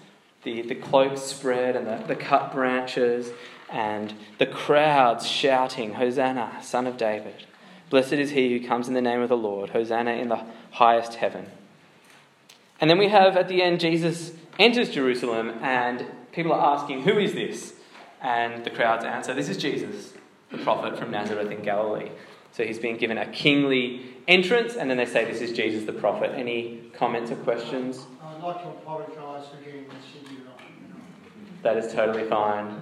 the, 0.43 0.61
the 0.61 0.75
cloaks 0.75 1.21
spread 1.21 1.75
and 1.75 1.87
the, 1.87 2.07
the 2.07 2.15
cut 2.15 2.53
branches, 2.53 3.31
and 3.69 4.13
the 4.37 4.45
crowds 4.45 5.27
shouting, 5.27 5.93
Hosanna, 5.93 6.59
Son 6.61 6.87
of 6.87 6.97
David. 6.97 7.45
Blessed 7.89 8.13
is 8.13 8.31
he 8.31 8.57
who 8.57 8.67
comes 8.67 8.87
in 8.87 8.93
the 8.93 9.01
name 9.01 9.21
of 9.21 9.29
the 9.29 9.37
Lord. 9.37 9.71
Hosanna 9.71 10.11
in 10.11 10.29
the 10.29 10.43
highest 10.71 11.15
heaven. 11.15 11.47
And 12.79 12.89
then 12.89 12.97
we 12.97 13.09
have 13.09 13.35
at 13.35 13.47
the 13.47 13.61
end, 13.61 13.79
Jesus 13.79 14.31
enters 14.57 14.89
Jerusalem 14.89 15.49
and 15.61 16.05
people 16.31 16.53
are 16.53 16.75
asking, 16.75 17.03
Who 17.03 17.17
is 17.17 17.33
this? 17.33 17.73
And 18.21 18.63
the 18.63 18.69
crowds 18.69 19.03
answer, 19.03 19.33
This 19.33 19.49
is 19.49 19.57
Jesus, 19.57 20.13
the 20.51 20.59
prophet 20.59 20.97
from 20.97 21.11
Nazareth 21.11 21.51
in 21.51 21.61
Galilee. 21.61 22.11
So 22.59 22.65
he's 22.65 22.77
being 22.77 22.97
given 22.97 23.17
a 23.17 23.25
kingly 23.25 24.01
entrance, 24.27 24.75
and 24.75 24.89
then 24.89 24.97
they 24.97 25.05
say, 25.05 25.23
This 25.23 25.39
is 25.39 25.53
Jesus, 25.53 25.85
the 25.85 25.93
prophet. 25.93 26.31
Any 26.35 26.81
comments 26.93 27.31
or 27.31 27.37
questions? 27.37 28.05
I'd 28.21 28.43
like 28.43 28.61
to 28.63 28.67
apologise 28.67 29.47
for 29.47 29.63
getting 29.63 29.85
the 29.85 29.95
city 30.11 30.41
wrong. 30.41 31.01
That 31.63 31.77
is 31.77 31.93
totally 31.93 32.27
fine. 32.27 32.81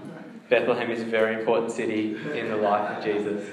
Bethlehem 0.50 0.90
is 0.90 1.04
a 1.04 1.06
very 1.06 1.40
important 1.40 1.74
city 1.74 2.16
in 2.34 2.50
the 2.50 2.58
life 2.58 2.98
of 2.98 3.04
Jesus. 3.04 3.48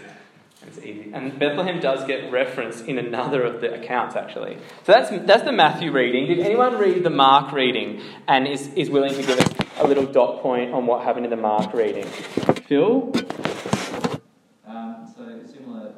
It's 0.66 0.78
easy. 0.78 1.10
And 1.12 1.38
Bethlehem 1.38 1.78
does 1.78 2.06
get 2.06 2.32
referenced 2.32 2.86
in 2.86 2.96
another 2.96 3.42
of 3.42 3.60
the 3.60 3.74
accounts, 3.74 4.16
actually. 4.16 4.56
So 4.84 4.92
that's, 4.92 5.10
that's 5.26 5.42
the 5.42 5.52
Matthew 5.52 5.92
reading. 5.92 6.26
Did 6.26 6.38
anyone 6.38 6.78
read 6.78 7.04
the 7.04 7.10
Mark 7.10 7.52
reading 7.52 8.00
and 8.26 8.48
is, 8.48 8.68
is 8.68 8.88
willing 8.88 9.12
to 9.12 9.22
give 9.22 9.38
us 9.38 9.54
a 9.76 9.86
little 9.86 10.06
dot 10.06 10.40
point 10.40 10.72
on 10.72 10.86
what 10.86 11.04
happened 11.04 11.26
in 11.26 11.30
the 11.30 11.36
Mark 11.36 11.74
reading? 11.74 12.06
Phil? 12.66 13.12
Um, 14.66 15.12
so 15.14 15.24
similar 15.52 15.92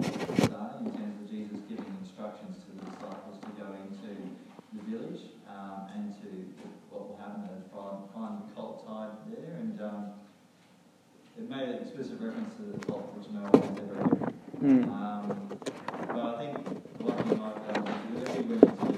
start 0.46 0.80
in 0.80 0.90
terms 0.92 1.20
of 1.22 1.30
Jesus 1.30 1.58
giving 1.68 1.86
instructions 2.02 2.56
to 2.64 2.70
the 2.74 2.90
disciples 2.90 3.38
to 3.40 3.48
go 3.58 3.66
into 3.72 4.12
the 4.72 4.82
village 4.90 5.20
um, 5.48 5.88
and 5.94 6.14
to 6.22 6.28
what 6.90 7.08
will 7.08 7.18
happen 7.18 7.48
is 7.56 7.65
find, 7.76 7.98
find 8.14 8.34
the 8.40 8.54
colt 8.54 8.86
tied 8.86 9.12
there 9.28 9.56
and 9.60 9.80
um, 9.80 10.06
it 11.36 11.48
made 11.50 11.68
an 11.68 11.82
explicit 11.82 12.16
reference 12.20 12.56
to 12.56 12.62
the 12.72 12.86
colt 12.86 13.12
which 13.14 13.28
no 13.28 13.40
one 13.44 13.52
has 13.60 13.76
ever 13.76 13.94
heard. 14.00 14.32
Mm. 14.64 14.88
Um, 14.88 15.48
but 16.08 16.24
I 16.24 16.38
think 16.40 16.56
what 17.04 17.16
you 17.26 17.36
might 17.36 17.60
um, 17.76 17.84
do 17.84 18.22
is 18.22 18.28
really 18.28 18.44
willing 18.48 18.76
to 18.76 18.96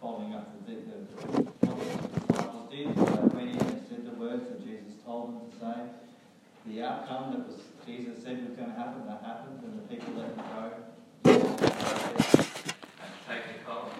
following 0.00 0.34
up 0.34 0.46
the, 0.66 0.74
the, 0.74 0.96
the, 1.02 1.42
what 1.66 1.78
the 1.82 2.08
disciples 2.22 2.70
did, 2.70 2.86
uh, 2.86 3.26
when 3.34 3.48
he 3.48 3.58
said 3.58 4.06
the 4.06 4.14
words 4.14 4.46
that 4.46 4.62
Jesus 4.62 4.94
told 5.04 5.34
them 5.34 5.50
to 5.50 5.56
say, 5.58 5.78
the 6.66 6.82
outcome 6.82 7.32
that 7.32 7.48
was 7.48 7.60
Jesus 7.86 8.22
said 8.22 8.42
was 8.42 8.56
going 8.56 8.70
to 8.70 8.76
happen, 8.76 9.06
that 9.06 9.22
happened, 9.22 9.62
and 9.62 9.78
the 9.78 9.86
people 9.86 10.14
let 10.14 10.26
him 10.26 10.42
go. 10.54 10.74
Take 13.26 13.46
the 13.46 13.58
colt. 13.64 13.90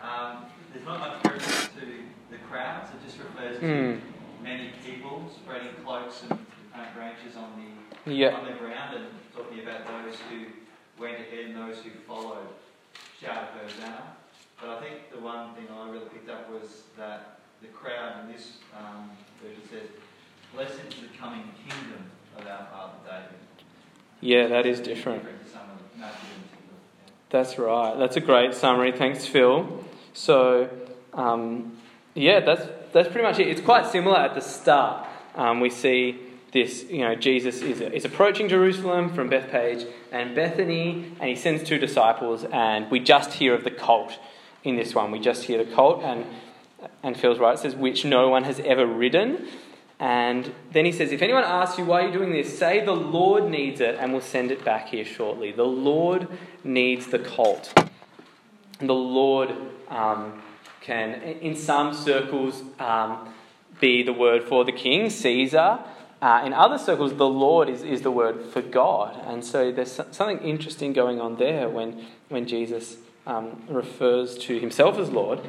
Um, 0.00 0.46
there's 0.72 0.84
not 0.84 1.00
much 1.00 1.24
reference 1.24 1.68
to 1.68 2.15
the 2.30 2.38
crowds, 2.50 2.90
it 2.90 3.04
just 3.06 3.18
refers 3.18 3.58
to 3.60 3.64
Mm. 3.66 4.00
many 4.42 4.72
people 4.84 5.30
spreading 5.34 5.72
cloaks 5.84 6.22
and 6.28 6.32
uh, 6.74 6.78
branches 6.94 7.36
on 7.36 7.52
the 8.04 8.12
Yeah. 8.12 8.36
on 8.36 8.44
the 8.46 8.52
ground 8.52 8.94
and 8.96 9.06
talking 9.34 9.60
about 9.60 9.86
those 9.86 10.16
who 10.30 10.46
went 11.02 11.14
ahead 11.14 11.46
and 11.46 11.56
those 11.56 11.78
who 11.82 11.90
followed 12.06 12.48
shouted 13.20 13.48
Hosanna. 13.60 14.02
But 14.60 14.70
I 14.70 14.80
think 14.80 15.10
the 15.12 15.20
one 15.20 15.54
thing 15.54 15.66
I 15.72 15.88
really 15.90 16.06
picked 16.06 16.30
up 16.30 16.50
was 16.50 16.84
that 16.96 17.38
the 17.60 17.68
crowd 17.68 18.20
in 18.24 18.32
this 18.32 18.58
um, 18.78 19.10
version 19.42 19.62
says, 19.70 19.88
Blessed 20.54 20.80
is 20.88 21.00
the 21.00 21.18
coming 21.18 21.42
kingdom 21.68 22.10
of 22.38 22.46
our 22.46 22.66
Father 22.70 22.92
David. 23.04 23.38
Yeah, 24.20 24.46
that 24.48 24.64
is 24.66 24.80
different. 24.80 25.22
Different 25.22 25.44
to 25.44 25.50
some 25.50 25.62
of 25.62 25.98
Matthew 25.98 26.28
in 26.34 26.42
particular. 26.42 26.78
Yeah. 27.06 27.12
That's 27.30 27.58
right. 27.58 27.98
That's 27.98 28.16
a 28.16 28.20
great 28.20 28.54
summary. 28.54 28.92
Thanks, 28.92 29.26
Phil. 29.26 29.84
So, 30.14 30.70
um, 31.12 31.76
yeah, 32.16 32.40
that's 32.40 32.66
that's 32.92 33.08
pretty 33.08 33.22
much 33.22 33.38
it. 33.38 33.48
It's 33.48 33.60
quite 33.60 33.86
similar 33.86 34.16
at 34.16 34.34
the 34.34 34.40
start. 34.40 35.06
Um, 35.34 35.60
we 35.60 35.70
see 35.70 36.18
this, 36.52 36.84
you 36.88 37.00
know, 37.00 37.14
Jesus 37.14 37.60
is, 37.60 37.82
is 37.82 38.06
approaching 38.06 38.48
Jerusalem 38.48 39.12
from 39.12 39.28
Bethphage 39.28 39.86
and 40.10 40.34
Bethany, 40.34 41.12
and 41.20 41.28
he 41.28 41.36
sends 41.36 41.62
two 41.62 41.78
disciples, 41.78 42.44
and 42.44 42.90
we 42.90 43.00
just 43.00 43.34
hear 43.34 43.54
of 43.54 43.64
the 43.64 43.70
cult 43.70 44.18
in 44.64 44.76
this 44.76 44.94
one. 44.94 45.10
We 45.10 45.20
just 45.20 45.44
hear 45.44 45.62
the 45.62 45.70
cult, 45.70 46.02
and 46.02 46.24
and 47.02 47.16
Phil's 47.16 47.38
right. 47.38 47.54
It 47.54 47.60
says 47.60 47.76
which 47.76 48.04
no 48.04 48.28
one 48.28 48.44
has 48.44 48.60
ever 48.60 48.86
ridden. 48.86 49.46
And 49.98 50.52
then 50.72 50.84
he 50.84 50.92
says, 50.92 51.10
If 51.10 51.22
anyone 51.22 51.44
asks 51.44 51.78
you 51.78 51.84
why 51.84 52.02
you're 52.02 52.12
doing 52.12 52.32
this, 52.32 52.58
say 52.58 52.84
the 52.84 52.92
Lord 52.92 53.50
needs 53.50 53.80
it 53.80 53.96
and 53.98 54.12
we'll 54.12 54.20
send 54.20 54.50
it 54.50 54.64
back 54.64 54.88
here 54.88 55.04
shortly. 55.04 55.52
The 55.52 55.64
Lord 55.64 56.28
needs 56.62 57.06
the 57.06 57.18
colt. 57.18 57.72
And 58.78 58.88
the 58.88 58.94
Lord 58.94 59.54
um, 59.88 60.42
can, 60.86 61.14
in 61.14 61.56
some 61.56 61.92
circles, 61.92 62.62
um, 62.78 63.34
be 63.80 64.04
the 64.04 64.12
word 64.12 64.44
for 64.44 64.64
the 64.64 64.72
king, 64.72 65.10
Caesar. 65.10 65.80
Uh, 66.22 66.42
in 66.46 66.52
other 66.52 66.78
circles, 66.78 67.14
the 67.14 67.28
Lord 67.28 67.68
is, 67.68 67.82
is 67.82 68.02
the 68.02 68.10
word 68.10 68.40
for 68.46 68.62
God. 68.62 69.20
And 69.26 69.44
so 69.44 69.72
there's 69.72 70.00
something 70.12 70.38
interesting 70.38 70.92
going 70.92 71.20
on 71.20 71.36
there 71.36 71.68
when, 71.68 72.06
when 72.28 72.46
Jesus 72.46 72.98
um, 73.26 73.62
refers 73.68 74.38
to 74.38 74.60
himself 74.60 74.96
as 74.98 75.10
Lord. 75.10 75.40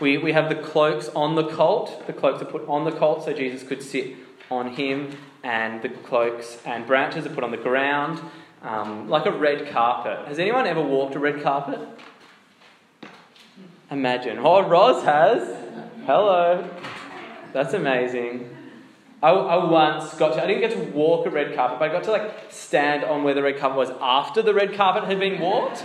We, 0.00 0.18
we 0.18 0.32
have 0.32 0.48
the 0.48 0.56
cloaks 0.56 1.08
on 1.14 1.36
the 1.36 1.46
colt. 1.46 2.06
The 2.08 2.12
cloaks 2.12 2.42
are 2.42 2.46
put 2.46 2.68
on 2.68 2.84
the 2.84 2.92
colt 2.92 3.24
so 3.24 3.32
Jesus 3.32 3.62
could 3.62 3.82
sit 3.82 4.16
on 4.50 4.74
him, 4.74 5.16
and 5.42 5.82
the 5.82 5.88
cloaks 5.88 6.58
and 6.66 6.84
branches 6.86 7.24
are 7.24 7.30
put 7.30 7.44
on 7.44 7.52
the 7.52 7.56
ground 7.56 8.20
um, 8.62 9.08
like 9.08 9.26
a 9.26 9.32
red 9.32 9.70
carpet. 9.70 10.26
Has 10.26 10.38
anyone 10.38 10.66
ever 10.66 10.82
walked 10.82 11.14
a 11.14 11.18
red 11.18 11.42
carpet? 11.42 11.78
Imagine. 13.90 14.38
Oh, 14.38 14.66
Roz 14.66 15.04
has. 15.04 15.46
Hello. 16.06 16.68
That's 17.52 17.74
amazing. 17.74 18.50
I, 19.22 19.30
I 19.30 19.64
once 19.64 20.14
got 20.14 20.34
to, 20.34 20.42
I 20.42 20.46
didn't 20.46 20.60
get 20.60 20.72
to 20.72 20.90
walk 20.92 21.26
a 21.26 21.30
red 21.30 21.54
carpet, 21.54 21.78
but 21.78 21.90
I 21.90 21.92
got 21.92 22.04
to 22.04 22.10
like 22.10 22.50
stand 22.50 23.04
on 23.04 23.24
where 23.24 23.34
the 23.34 23.42
red 23.42 23.58
carpet 23.58 23.76
was 23.76 23.90
after 24.00 24.42
the 24.42 24.54
red 24.54 24.74
carpet 24.74 25.04
had 25.04 25.18
been 25.18 25.40
walked. 25.40 25.84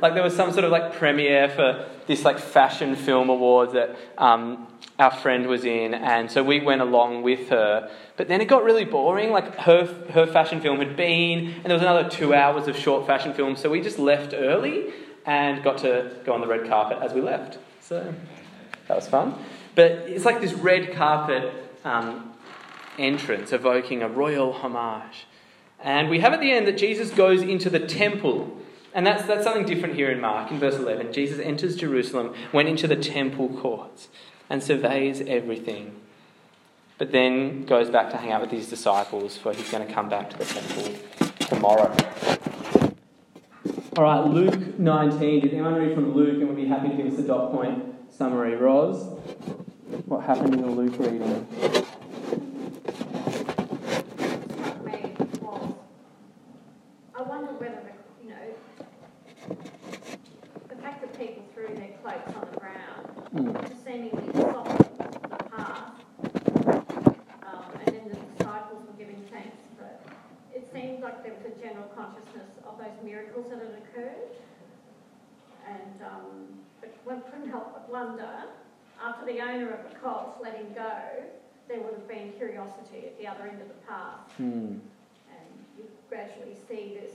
Like 0.00 0.14
there 0.14 0.22
was 0.22 0.34
some 0.34 0.52
sort 0.52 0.64
of 0.64 0.70
like 0.70 0.94
premiere 0.94 1.48
for 1.48 1.86
this 2.06 2.24
like 2.24 2.38
fashion 2.38 2.96
film 2.96 3.28
award 3.28 3.72
that 3.72 3.96
um, 4.16 4.66
our 4.98 5.10
friend 5.10 5.46
was 5.46 5.64
in, 5.64 5.92
and 5.92 6.30
so 6.30 6.42
we 6.42 6.60
went 6.60 6.80
along 6.80 7.22
with 7.22 7.48
her. 7.50 7.90
But 8.16 8.28
then 8.28 8.40
it 8.40 8.46
got 8.46 8.64
really 8.64 8.84
boring. 8.84 9.30
Like 9.30 9.56
her 9.56 9.84
her 10.12 10.26
fashion 10.26 10.60
film 10.60 10.78
had 10.78 10.96
been, 10.96 11.48
and 11.48 11.64
there 11.64 11.74
was 11.74 11.82
another 11.82 12.08
two 12.08 12.32
hours 12.32 12.66
of 12.66 12.76
short 12.76 13.06
fashion 13.06 13.34
film, 13.34 13.56
so 13.56 13.68
we 13.68 13.80
just 13.82 13.98
left 13.98 14.32
early 14.34 14.92
and 15.26 15.62
got 15.62 15.78
to 15.78 16.16
go 16.24 16.32
on 16.32 16.40
the 16.40 16.46
red 16.46 16.68
carpet 16.68 16.98
as 17.02 17.12
we 17.12 17.20
left. 17.20 17.58
So 17.80 18.14
that 18.88 18.96
was 18.96 19.08
fun. 19.08 19.34
But 19.74 19.90
it's 19.90 20.24
like 20.24 20.40
this 20.40 20.52
red 20.52 20.94
carpet 20.94 21.52
um, 21.84 22.32
entrance, 22.98 23.52
evoking 23.52 24.02
a 24.02 24.08
royal 24.08 24.52
homage. 24.52 25.26
And 25.82 26.10
we 26.10 26.20
have 26.20 26.32
at 26.32 26.40
the 26.40 26.50
end 26.50 26.66
that 26.66 26.76
Jesus 26.76 27.10
goes 27.10 27.42
into 27.42 27.70
the 27.70 27.80
temple. 27.80 28.56
And 28.92 29.06
that's, 29.06 29.24
that's 29.24 29.44
something 29.44 29.64
different 29.64 29.94
here 29.94 30.10
in 30.10 30.20
Mark, 30.20 30.50
in 30.50 30.58
verse 30.58 30.74
11. 30.74 31.12
Jesus 31.12 31.38
enters 31.38 31.76
Jerusalem, 31.76 32.34
went 32.52 32.68
into 32.68 32.86
the 32.86 32.96
temple 32.96 33.48
courts, 33.48 34.08
and 34.50 34.62
surveys 34.62 35.20
everything. 35.22 35.96
But 36.98 37.12
then 37.12 37.64
goes 37.64 37.88
back 37.88 38.10
to 38.10 38.18
hang 38.18 38.32
out 38.32 38.42
with 38.42 38.50
his 38.50 38.68
disciples, 38.68 39.38
for 39.38 39.54
he's 39.54 39.70
going 39.70 39.86
to 39.86 39.92
come 39.92 40.08
back 40.08 40.28
to 40.30 40.38
the 40.38 40.44
temple 40.44 40.94
tomorrow. 41.46 41.96
All 44.00 44.06
right, 44.06 44.24
Luke 44.32 44.78
19. 44.78 45.40
Did 45.40 45.52
anyone 45.52 45.74
read 45.74 45.94
from 45.94 46.14
Luke 46.14 46.38
and 46.40 46.48
would 46.48 46.56
be 46.56 46.64
happy 46.64 46.88
to 46.88 46.94
give 46.96 47.12
us 47.12 47.18
a 47.18 47.22
dot 47.22 47.52
point 47.52 47.84
summary? 48.10 48.56
Roz, 48.56 49.04
what 50.06 50.24
happened 50.24 50.54
in 50.54 50.62
the 50.62 50.68
Luke 50.68 50.98
reading? 50.98 51.46
I 57.14 57.22
wonder 57.22 57.52
whether, 57.52 57.82
the, 57.82 58.24
you 58.24 58.30
know, 58.30 59.56
the 60.70 60.76
fact 60.76 61.02
that 61.02 61.18
people 61.18 61.42
threw 61.54 61.68
their 61.74 61.90
cloaks 62.02 62.32
on 62.34 62.48
the 62.54 62.58
ground 62.58 63.06
Mm. 63.34 63.84
seemingly 63.84 64.32
softened 64.32 64.96
the 65.28 65.44
path, 65.44 65.92
um, 67.44 67.64
and 67.84 67.94
then 67.94 68.08
the 68.08 68.16
disciples 68.38 68.82
were 68.86 68.96
giving 68.96 69.22
thanks. 69.30 69.58
But 69.78 70.00
it 70.54 70.66
seemed 70.72 71.02
like 71.02 71.22
there 71.22 71.34
was 71.34 71.44
a 71.44 71.49
general 71.60 71.88
consciousness 71.96 72.48
of 72.66 72.78
those 72.78 72.96
miracles 73.04 73.46
that 73.50 73.58
had 73.58 73.74
occurred, 73.82 74.32
and 75.68 76.02
um, 76.02 76.48
but 76.80 76.94
one 77.04 77.22
couldn't 77.30 77.50
help 77.50 77.72
but 77.72 77.88
wonder 77.90 78.44
after 79.02 79.24
the 79.26 79.40
owner 79.40 79.70
of 79.70 79.90
the 79.90 79.96
colt 79.98 80.36
let 80.42 80.56
him 80.56 80.66
go, 80.74 80.92
there 81.68 81.80
would 81.80 81.94
have 81.94 82.08
been 82.08 82.32
curiosity 82.32 83.06
at 83.06 83.18
the 83.18 83.26
other 83.26 83.44
end 83.46 83.60
of 83.62 83.68
the 83.68 83.74
path 83.88 84.20
Hmm. 84.36 84.76
and 85.30 85.48
you 85.78 85.84
gradually 86.08 86.54
see 86.68 86.98
this 87.00 87.12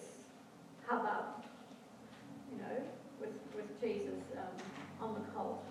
hubbub, 0.87 1.43
you 2.51 2.57
know, 2.57 2.81
with, 3.19 3.29
with 3.55 3.79
Jesus 3.81 4.23
um, 4.37 5.07
on 5.07 5.13
the 5.13 5.19
colt 5.37 5.63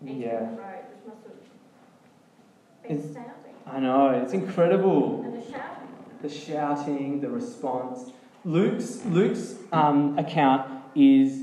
entering 0.00 0.20
Yeah. 0.22 0.40
the 0.40 0.46
road, 0.56 0.84
which 0.90 1.06
must 1.06 1.22
have 1.26 2.82
been 2.82 2.90
It's- 2.98 3.08
astounding. 3.10 3.54
I 3.66 3.80
know, 3.80 4.10
it's 4.10 4.32
incredible. 4.32 5.22
And 5.22 5.34
the 5.34 5.44
shouting. 5.50 5.88
The 6.24 6.30
shouting, 6.30 7.20
the 7.20 7.28
response. 7.28 8.10
Luke's 8.46 9.04
Luke's 9.04 9.56
um, 9.72 10.18
account 10.18 10.70
is 10.94 11.38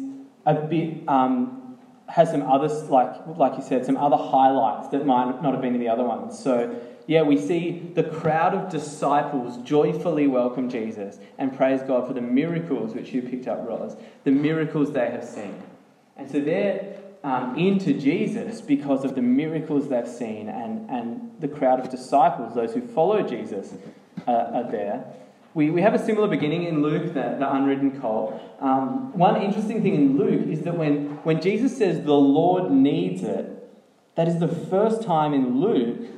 a 0.45 0.55
bit 0.55 1.07
um, 1.07 1.77
has 2.07 2.31
some 2.31 2.41
other 2.41 2.67
like 2.89 3.13
like 3.37 3.57
you 3.57 3.63
said 3.63 3.85
some 3.85 3.95
other 3.95 4.17
highlights 4.17 4.87
that 4.89 5.05
might 5.05 5.41
not 5.43 5.53
have 5.53 5.61
been 5.61 5.75
in 5.75 5.79
the 5.79 5.87
other 5.87 6.03
ones. 6.03 6.37
So 6.37 6.75
yeah, 7.05 7.21
we 7.21 7.37
see 7.37 7.91
the 7.93 8.03
crowd 8.03 8.55
of 8.55 8.71
disciples 8.71 9.57
joyfully 9.57 10.25
welcome 10.25 10.67
Jesus 10.67 11.19
and 11.37 11.55
praise 11.55 11.81
God 11.83 12.07
for 12.07 12.13
the 12.13 12.21
miracles 12.21 12.95
which 12.95 13.13
you 13.13 13.21
picked 13.21 13.47
up, 13.47 13.67
Roz, 13.67 13.95
the 14.23 14.31
miracles 14.31 14.93
they 14.93 15.11
have 15.11 15.23
seen, 15.23 15.61
and 16.17 16.29
so 16.29 16.39
they're 16.39 16.97
um, 17.23 17.55
into 17.55 17.93
Jesus 17.93 18.61
because 18.61 19.05
of 19.05 19.13
the 19.13 19.21
miracles 19.21 19.89
they've 19.89 20.07
seen, 20.07 20.49
and 20.49 20.89
and 20.89 21.31
the 21.39 21.47
crowd 21.47 21.79
of 21.79 21.89
disciples, 21.89 22.55
those 22.55 22.73
who 22.73 22.81
follow 22.81 23.21
Jesus, 23.21 23.73
uh, 24.31 24.57
are 24.57 24.71
there. 24.71 25.05
We, 25.53 25.69
we 25.69 25.81
have 25.81 25.93
a 25.93 25.99
similar 25.99 26.27
beginning 26.27 26.63
in 26.63 26.81
Luke, 26.81 27.07
the, 27.07 27.35
the 27.37 27.53
unridden 27.53 27.99
colt. 27.99 28.41
Um, 28.61 29.17
one 29.17 29.41
interesting 29.41 29.81
thing 29.83 29.95
in 29.95 30.17
Luke 30.17 30.47
is 30.47 30.61
that 30.61 30.77
when, 30.77 31.17
when 31.23 31.41
Jesus 31.41 31.77
says 31.77 32.03
the 32.03 32.13
Lord 32.13 32.71
needs 32.71 33.23
it, 33.23 33.45
that 34.15 34.27
is 34.27 34.39
the 34.39 34.47
first 34.47 35.03
time 35.03 35.33
in 35.33 35.59
Luke 35.59 36.09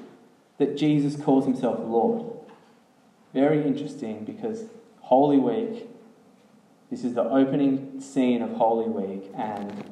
that 0.60 0.78
Jesus 0.78 1.16
calls 1.16 1.46
himself 1.46 1.80
Lord. 1.80 2.32
Very 3.34 3.66
interesting 3.66 4.24
because 4.24 4.66
Holy 5.02 5.38
Week, 5.38 5.90
this 6.92 7.04
is 7.04 7.16
the 7.16 7.24
opening 7.24 8.00
scene 8.00 8.44
of 8.44 8.52
Holy 8.52 8.88
Week, 8.88 9.32
and 9.36 9.84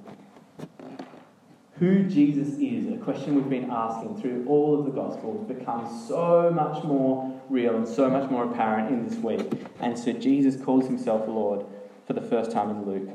who 1.80 2.04
Jesus 2.04 2.50
is, 2.60 2.94
a 2.94 2.98
question 2.98 3.34
we've 3.34 3.50
been 3.50 3.72
asking 3.72 4.22
through 4.22 4.46
all 4.48 4.78
of 4.78 4.86
the 4.86 4.92
Gospels, 4.92 5.48
becomes 5.48 6.08
so 6.08 6.52
much 6.52 6.84
more 6.84 7.41
real 7.52 7.76
and 7.76 7.88
so 7.88 8.10
much 8.10 8.30
more 8.32 8.46
apparent 8.46 8.90
in 8.90 9.08
this 9.08 9.18
week. 9.18 9.68
And 9.80 9.98
so 9.98 10.14
Jesus 10.14 10.62
calls 10.62 10.86
himself 10.86 11.28
Lord 11.28 11.66
for 12.08 12.14
the 12.14 12.22
first 12.22 12.52
time 12.52 12.70
in 12.70 12.86
Luke. 12.86 13.10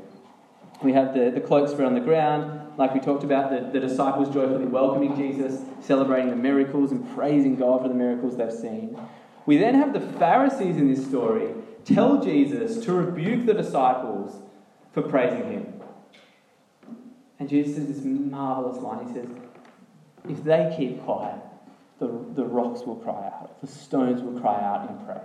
We 0.83 0.93
have 0.93 1.13
the, 1.13 1.31
the 1.31 1.41
cloaks 1.41 1.71
spread 1.71 1.87
on 1.87 1.95
the 1.95 1.99
ground, 1.99 2.77
like 2.77 2.93
we 2.93 2.99
talked 2.99 3.23
about, 3.23 3.49
the, 3.49 3.71
the 3.71 3.85
disciples 3.85 4.29
joyfully 4.29 4.65
welcoming 4.65 5.15
Jesus, 5.15 5.61
celebrating 5.81 6.29
the 6.29 6.35
miracles 6.35 6.91
and 6.91 7.15
praising 7.15 7.55
God 7.55 7.81
for 7.81 7.87
the 7.87 7.95
miracles 7.95 8.37
they've 8.37 8.53
seen. 8.53 8.97
We 9.47 9.57
then 9.57 9.75
have 9.75 9.93
the 9.93 9.99
Pharisees 9.99 10.77
in 10.77 10.93
this 10.93 11.03
story 11.05 11.53
tell 11.83 12.21
Jesus 12.21 12.85
to 12.85 12.93
rebuke 12.93 13.47
the 13.47 13.53
disciples 13.55 14.39
for 14.91 15.01
praising 15.01 15.51
him. 15.51 15.73
And 17.39 17.49
Jesus 17.49 17.75
says 17.75 17.87
this 17.87 18.03
marvelous 18.03 18.77
line. 18.77 19.07
He 19.07 19.13
says, 19.13 19.27
If 20.29 20.43
they 20.43 20.73
keep 20.77 21.03
quiet, 21.03 21.39
the, 21.99 22.07
the 22.35 22.45
rocks 22.45 22.81
will 22.81 22.95
cry 22.95 23.25
out, 23.25 23.59
the 23.61 23.67
stones 23.67 24.21
will 24.21 24.39
cry 24.39 24.61
out 24.61 24.89
in 24.89 25.05
praise. 25.05 25.21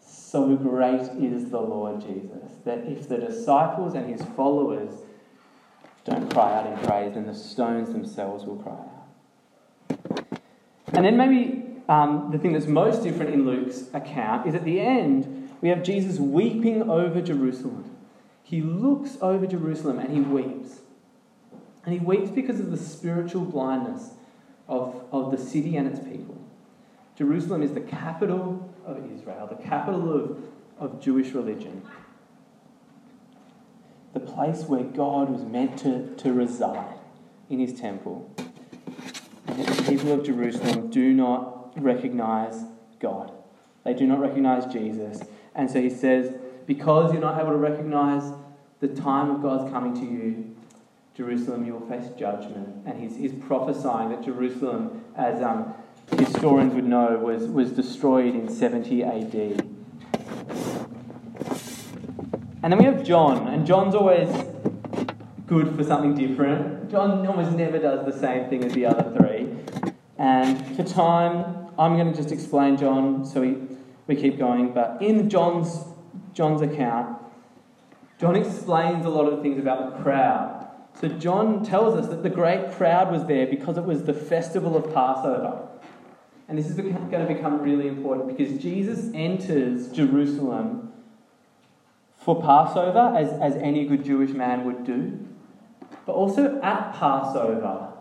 So 0.00 0.54
great 0.56 1.02
is 1.22 1.50
the 1.50 1.60
Lord 1.60 2.00
Jesus 2.00 2.52
that 2.64 2.78
if 2.80 3.08
the 3.08 3.16
disciples 3.16 3.94
and 3.94 4.10
his 4.10 4.22
followers 4.34 4.92
don't 6.04 6.30
cry 6.32 6.58
out 6.58 6.66
in 6.66 6.86
praise, 6.86 7.14
then 7.14 7.26
the 7.26 7.34
stones 7.34 7.90
themselves 7.90 8.44
will 8.44 8.56
cry 8.56 8.72
out. 8.72 10.38
And 10.92 11.04
then 11.04 11.16
maybe 11.16 11.66
um, 11.88 12.30
the 12.32 12.38
thing 12.38 12.52
that's 12.52 12.66
most 12.66 13.02
different 13.02 13.32
in 13.32 13.46
Luke's 13.46 13.84
account 13.92 14.46
is 14.46 14.54
at 14.54 14.64
the 14.64 14.80
end, 14.80 15.50
we 15.60 15.68
have 15.68 15.82
Jesus 15.82 16.18
weeping 16.18 16.88
over 16.90 17.20
Jerusalem. 17.20 17.96
He 18.42 18.60
looks 18.60 19.16
over 19.20 19.46
Jerusalem 19.46 19.98
and 19.98 20.12
he 20.12 20.20
weeps. 20.20 20.80
And 21.84 21.92
he 21.92 22.00
weeps 22.00 22.30
because 22.30 22.60
of 22.60 22.70
the 22.70 22.76
spiritual 22.76 23.44
blindness 23.44 24.10
of, 24.68 25.04
of 25.12 25.30
the 25.30 25.38
city 25.38 25.76
and 25.76 25.86
its 25.86 26.00
people. 26.00 26.36
Jerusalem 27.16 27.62
is 27.62 27.72
the 27.72 27.80
capital 27.80 28.74
of 28.84 28.98
Israel, 29.10 29.46
the 29.46 29.62
capital 29.62 30.14
of, 30.14 30.38
of 30.78 31.00
Jewish 31.00 31.32
religion, 31.32 31.82
the 34.12 34.20
place 34.20 34.62
where 34.62 34.82
God 34.82 35.30
was 35.30 35.42
meant 35.44 35.78
to, 35.80 36.14
to 36.16 36.32
reside 36.32 36.98
in 37.48 37.58
his 37.58 37.78
temple. 37.78 38.30
And 39.46 39.58
the 39.66 39.82
people 39.82 40.12
of 40.12 40.24
Jerusalem 40.24 40.90
do 40.90 41.12
not 41.12 41.80
recognize 41.80 42.64
God. 42.98 43.32
They 43.84 43.94
do 43.94 44.06
not 44.06 44.20
recognize 44.20 44.66
Jesus. 44.72 45.22
And 45.54 45.70
so 45.70 45.80
he 45.80 45.90
says, 45.90 46.34
because 46.66 47.12
you're 47.12 47.22
not 47.22 47.40
able 47.40 47.52
to 47.52 47.56
recognize 47.56 48.32
the 48.80 48.88
time 48.88 49.30
of 49.30 49.42
God's 49.42 49.70
coming 49.70 49.94
to 49.94 50.04
you, 50.04 50.55
Jerusalem, 51.16 51.64
you 51.64 51.72
will 51.72 51.88
face 51.88 52.10
judgment. 52.18 52.84
And 52.84 53.00
he's, 53.00 53.16
he's 53.16 53.32
prophesying 53.32 54.10
that 54.10 54.22
Jerusalem, 54.22 55.02
as 55.16 55.40
um, 55.42 55.72
historians 56.18 56.74
would 56.74 56.84
know, 56.84 57.16
was, 57.16 57.44
was 57.44 57.72
destroyed 57.72 58.34
in 58.34 58.50
70 58.50 59.02
AD. 59.02 59.34
And 62.62 62.72
then 62.72 62.78
we 62.78 62.84
have 62.84 63.02
John, 63.02 63.48
and 63.48 63.66
John's 63.66 63.94
always 63.94 64.28
good 65.46 65.74
for 65.74 65.84
something 65.84 66.14
different. 66.14 66.90
John 66.90 67.26
almost 67.26 67.52
never 67.52 67.78
does 67.78 68.04
the 68.04 68.18
same 68.18 68.50
thing 68.50 68.64
as 68.64 68.74
the 68.74 68.84
other 68.84 69.16
three. 69.16 69.48
And 70.18 70.76
for 70.76 70.82
time, 70.82 71.68
I'm 71.78 71.96
going 71.96 72.12
to 72.12 72.16
just 72.16 72.32
explain 72.32 72.76
John 72.76 73.24
so 73.24 73.40
we, 73.40 73.56
we 74.06 74.16
keep 74.16 74.38
going. 74.38 74.74
But 74.74 75.00
in 75.00 75.30
John's, 75.30 75.78
John's 76.34 76.60
account, 76.60 77.16
John 78.18 78.36
explains 78.36 79.06
a 79.06 79.10
lot 79.10 79.32
of 79.32 79.40
things 79.42 79.58
about 79.58 79.96
the 79.96 80.02
crowd. 80.02 80.55
So 81.00 81.08
John 81.08 81.62
tells 81.62 81.94
us 81.94 82.08
that 82.08 82.22
the 82.22 82.30
great 82.30 82.72
crowd 82.72 83.12
was 83.12 83.26
there 83.26 83.46
because 83.46 83.76
it 83.76 83.84
was 83.84 84.04
the 84.04 84.14
festival 84.14 84.76
of 84.76 84.94
Passover. 84.94 85.68
And 86.48 86.56
this 86.56 86.68
is 86.68 86.76
going 86.76 87.10
to 87.10 87.26
become 87.26 87.60
really 87.60 87.86
important 87.86 88.28
because 88.28 88.56
Jesus 88.58 89.10
enters 89.12 89.88
Jerusalem 89.88 90.92
for 92.16 92.40
Passover, 92.40 93.14
as, 93.16 93.30
as 93.40 93.60
any 93.62 93.86
good 93.86 94.04
Jewish 94.04 94.30
man 94.30 94.64
would 94.64 94.84
do, 94.84 95.26
but 96.06 96.12
also 96.14 96.60
at 96.60 96.92
Passover, 96.94 97.92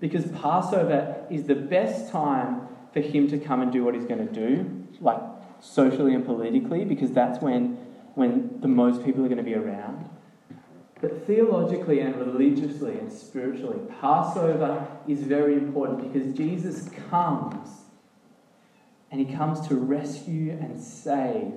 because 0.00 0.26
Passover 0.30 1.26
is 1.30 1.44
the 1.44 1.54
best 1.54 2.10
time 2.10 2.68
for 2.92 3.00
him 3.00 3.28
to 3.28 3.38
come 3.38 3.60
and 3.60 3.72
do 3.72 3.84
what 3.84 3.94
he's 3.94 4.06
going 4.06 4.26
to 4.26 4.32
do, 4.32 4.86
like 5.00 5.20
socially 5.60 6.14
and 6.14 6.24
politically, 6.24 6.84
because 6.84 7.10
that's 7.12 7.42
when, 7.42 7.76
when 8.14 8.58
the 8.60 8.68
most 8.68 9.04
people 9.04 9.24
are 9.24 9.28
going 9.28 9.36
to 9.36 9.44
be 9.44 9.54
around. 9.54 10.05
But 11.00 11.26
theologically 11.26 12.00
and 12.00 12.16
religiously 12.16 12.98
and 12.98 13.12
spiritually, 13.12 13.80
Passover 14.00 14.86
is 15.06 15.20
very 15.20 15.54
important 15.54 16.12
because 16.12 16.34
Jesus 16.34 16.88
comes 17.10 17.68
and 19.10 19.20
he 19.20 19.34
comes 19.34 19.66
to 19.68 19.74
rescue 19.74 20.52
and 20.52 20.80
save 20.80 21.52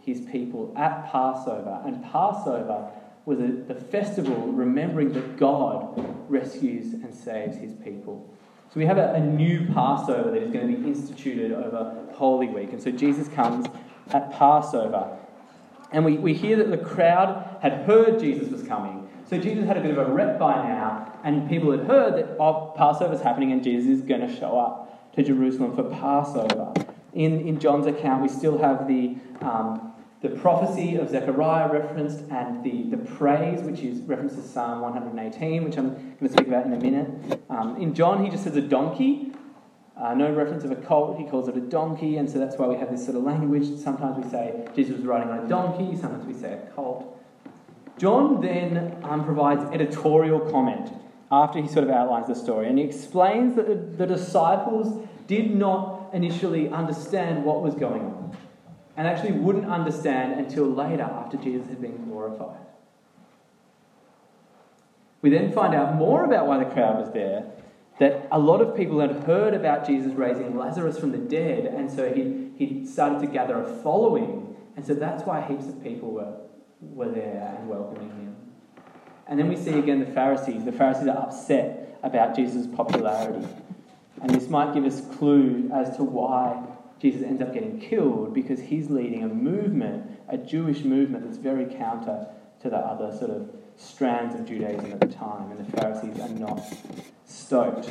his 0.00 0.20
people 0.20 0.72
at 0.76 1.10
Passover. 1.10 1.82
And 1.84 2.02
Passover 2.04 2.90
was 3.24 3.40
a, 3.40 3.48
the 3.48 3.74
festival 3.74 4.52
remembering 4.52 5.12
that 5.12 5.36
God 5.36 6.00
rescues 6.30 6.94
and 6.94 7.12
saves 7.12 7.56
his 7.56 7.72
people. 7.74 8.32
So 8.72 8.78
we 8.78 8.86
have 8.86 8.98
a, 8.98 9.14
a 9.14 9.20
new 9.20 9.66
Passover 9.74 10.30
that 10.30 10.42
is 10.42 10.52
going 10.52 10.72
to 10.72 10.80
be 10.80 10.88
instituted 10.88 11.50
over 11.50 12.06
Holy 12.12 12.46
Week. 12.46 12.72
And 12.72 12.80
so 12.80 12.92
Jesus 12.92 13.26
comes 13.28 13.66
at 14.10 14.32
Passover. 14.32 15.18
And 15.92 16.04
we, 16.04 16.18
we 16.18 16.34
hear 16.34 16.56
that 16.56 16.70
the 16.70 16.78
crowd 16.78 17.58
had 17.62 17.84
heard 17.86 18.18
Jesus 18.18 18.50
was 18.50 18.62
coming. 18.62 19.08
So 19.28 19.38
Jesus 19.38 19.66
had 19.66 19.76
a 19.76 19.80
bit 19.80 19.90
of 19.90 19.98
a 19.98 20.10
rep 20.10 20.38
by 20.38 20.54
now, 20.54 21.12
and 21.24 21.48
people 21.48 21.72
had 21.72 21.86
heard 21.86 22.14
that 22.16 22.36
oh, 22.38 22.72
Passover's 22.76 23.20
happening 23.20 23.50
and 23.50 23.62
Jesus 23.62 24.00
is 24.00 24.02
going 24.02 24.20
to 24.20 24.32
show 24.32 24.58
up 24.58 25.12
to 25.14 25.22
Jerusalem 25.22 25.74
for 25.74 25.84
Passover. 25.84 26.72
In, 27.12 27.48
in 27.48 27.58
John's 27.58 27.86
account, 27.86 28.22
we 28.22 28.28
still 28.28 28.58
have 28.58 28.86
the, 28.86 29.16
um, 29.40 29.92
the 30.20 30.28
prophecy 30.28 30.96
of 30.96 31.08
Zechariah 31.10 31.72
referenced 31.72 32.20
and 32.30 32.62
the, 32.62 32.84
the 32.94 32.98
praise, 32.98 33.62
which 33.62 33.80
is 33.80 34.00
references 34.02 34.48
Psalm 34.48 34.80
118, 34.82 35.64
which 35.64 35.76
I'm 35.76 35.94
going 35.94 36.18
to 36.20 36.32
speak 36.32 36.46
about 36.46 36.66
in 36.66 36.74
a 36.74 36.80
minute. 36.80 37.42
Um, 37.48 37.76
in 37.78 37.94
John, 37.94 38.24
he 38.24 38.30
just 38.30 38.44
says 38.44 38.56
a 38.56 38.60
donkey, 38.60 39.32
uh, 39.96 40.14
no 40.14 40.30
reference 40.30 40.62
of 40.64 40.70
a 40.70 40.76
colt, 40.76 41.18
he 41.18 41.24
calls 41.24 41.48
it 41.48 41.56
a 41.56 41.60
donkey, 41.60 42.18
and 42.18 42.30
so 42.30 42.38
that's 42.38 42.56
why 42.56 42.66
we 42.66 42.76
have 42.76 42.90
this 42.90 43.04
sort 43.04 43.16
of 43.16 43.22
language. 43.22 43.78
Sometimes 43.78 44.22
we 44.22 44.30
say 44.30 44.66
Jesus 44.74 44.96
was 44.96 45.06
riding 45.06 45.30
on 45.30 45.46
a 45.46 45.48
donkey, 45.48 45.96
sometimes 45.98 46.26
we 46.26 46.34
say 46.34 46.52
a 46.52 46.70
colt. 46.74 47.18
John 47.98 48.42
then 48.42 48.98
um, 49.04 49.24
provides 49.24 49.62
editorial 49.72 50.40
comment 50.40 50.92
after 51.32 51.60
he 51.60 51.66
sort 51.66 51.84
of 51.84 51.90
outlines 51.90 52.26
the 52.26 52.34
story, 52.34 52.68
and 52.68 52.78
he 52.78 52.84
explains 52.84 53.56
that 53.56 53.66
the, 53.66 53.74
the 53.74 54.06
disciples 54.06 55.06
did 55.26 55.54
not 55.54 56.10
initially 56.12 56.68
understand 56.68 57.44
what 57.44 57.62
was 57.62 57.74
going 57.74 58.02
on, 58.02 58.36
and 58.98 59.08
actually 59.08 59.32
wouldn't 59.32 59.66
understand 59.66 60.38
until 60.38 60.66
later 60.66 61.02
after 61.02 61.38
Jesus 61.38 61.68
had 61.68 61.80
been 61.80 62.04
glorified. 62.04 62.60
We 65.22 65.30
then 65.30 65.52
find 65.52 65.74
out 65.74 65.94
more 65.94 66.24
about 66.24 66.46
why 66.46 66.58
the 66.62 66.70
crowd 66.70 67.00
was 67.00 67.10
there, 67.12 67.50
that 67.98 68.28
a 68.30 68.38
lot 68.38 68.60
of 68.60 68.76
people 68.76 69.00
had 69.00 69.24
heard 69.24 69.54
about 69.54 69.86
Jesus 69.86 70.12
raising 70.12 70.56
Lazarus 70.56 70.98
from 70.98 71.12
the 71.12 71.18
dead, 71.18 71.66
and 71.66 71.90
so 71.90 72.12
he, 72.12 72.50
he 72.56 72.86
started 72.86 73.20
to 73.20 73.26
gather 73.26 73.60
a 73.60 73.82
following, 73.82 74.54
and 74.76 74.84
so 74.84 74.94
that's 74.94 75.22
why 75.24 75.40
heaps 75.40 75.66
of 75.66 75.82
people 75.82 76.10
were, 76.10 76.34
were 76.80 77.08
there 77.08 77.56
and 77.58 77.68
welcoming 77.68 78.10
him. 78.10 78.36
And 79.26 79.38
then 79.38 79.48
we 79.48 79.56
see 79.56 79.78
again 79.78 80.00
the 80.00 80.12
Pharisees. 80.12 80.64
The 80.64 80.72
Pharisees 80.72 81.08
are 81.08 81.18
upset 81.18 81.98
about 82.02 82.36
Jesus' 82.36 82.66
popularity. 82.66 83.46
And 84.22 84.30
this 84.30 84.48
might 84.48 84.72
give 84.72 84.84
us 84.84 85.02
clue 85.16 85.70
as 85.74 85.96
to 85.96 86.04
why 86.04 86.64
Jesus 87.00 87.22
ends 87.22 87.42
up 87.42 87.52
getting 87.52 87.80
killed 87.80 88.34
because 88.34 88.60
he's 88.60 88.88
leading 88.88 89.24
a 89.24 89.28
movement, 89.28 90.18
a 90.28 90.38
Jewish 90.38 90.84
movement 90.84 91.24
that's 91.24 91.38
very 91.38 91.66
counter 91.66 92.26
to 92.62 92.70
the 92.70 92.76
other 92.76 93.16
sort 93.16 93.30
of 93.30 93.50
strands 93.76 94.34
of 94.34 94.46
Judaism 94.46 94.92
at 94.92 95.00
the 95.00 95.08
time, 95.08 95.50
and 95.50 95.66
the 95.66 95.76
Pharisees 95.76 96.18
are 96.20 96.28
not 96.30 96.62
stoked. 97.46 97.86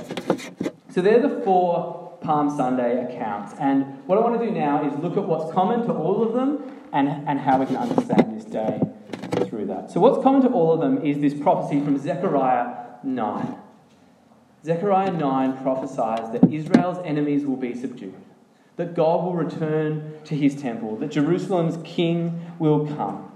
So 0.91 1.01
they're 1.01 1.21
the 1.21 1.41
four 1.43 2.17
Palm 2.21 2.55
Sunday 2.55 3.05
accounts, 3.05 3.53
and 3.59 4.03
what 4.07 4.17
I 4.17 4.21
want 4.21 4.39
to 4.39 4.45
do 4.45 4.51
now 4.51 4.87
is 4.87 4.97
look 4.99 5.15
at 5.15 5.23
what's 5.23 5.53
common 5.53 5.85
to 5.85 5.93
all 5.93 6.23
of 6.23 6.33
them 6.33 6.63
and, 6.91 7.07
and 7.27 7.39
how 7.39 7.59
we 7.59 7.65
can 7.65 7.77
understand 7.77 8.37
this 8.37 8.45
day 8.45 8.81
through 9.47 9.67
that. 9.67 9.91
So, 9.91 9.99
what's 9.99 10.23
common 10.23 10.41
to 10.41 10.49
all 10.49 10.73
of 10.73 10.79
them 10.79 11.05
is 11.05 11.19
this 11.19 11.33
prophecy 11.33 11.81
from 11.81 11.97
Zechariah 11.97 12.75
9. 13.03 13.57
Zechariah 14.65 15.11
9 15.11 15.57
prophesies 15.61 16.31
that 16.31 16.51
Israel's 16.51 16.97
enemies 17.05 17.45
will 17.45 17.57
be 17.57 17.75
subdued, 17.75 18.15
that 18.77 18.95
God 18.95 19.23
will 19.23 19.35
return 19.35 20.19
to 20.25 20.35
his 20.35 20.59
temple, 20.59 20.95
that 20.97 21.11
Jerusalem's 21.11 21.77
king 21.83 22.51
will 22.57 22.87
come. 22.87 23.31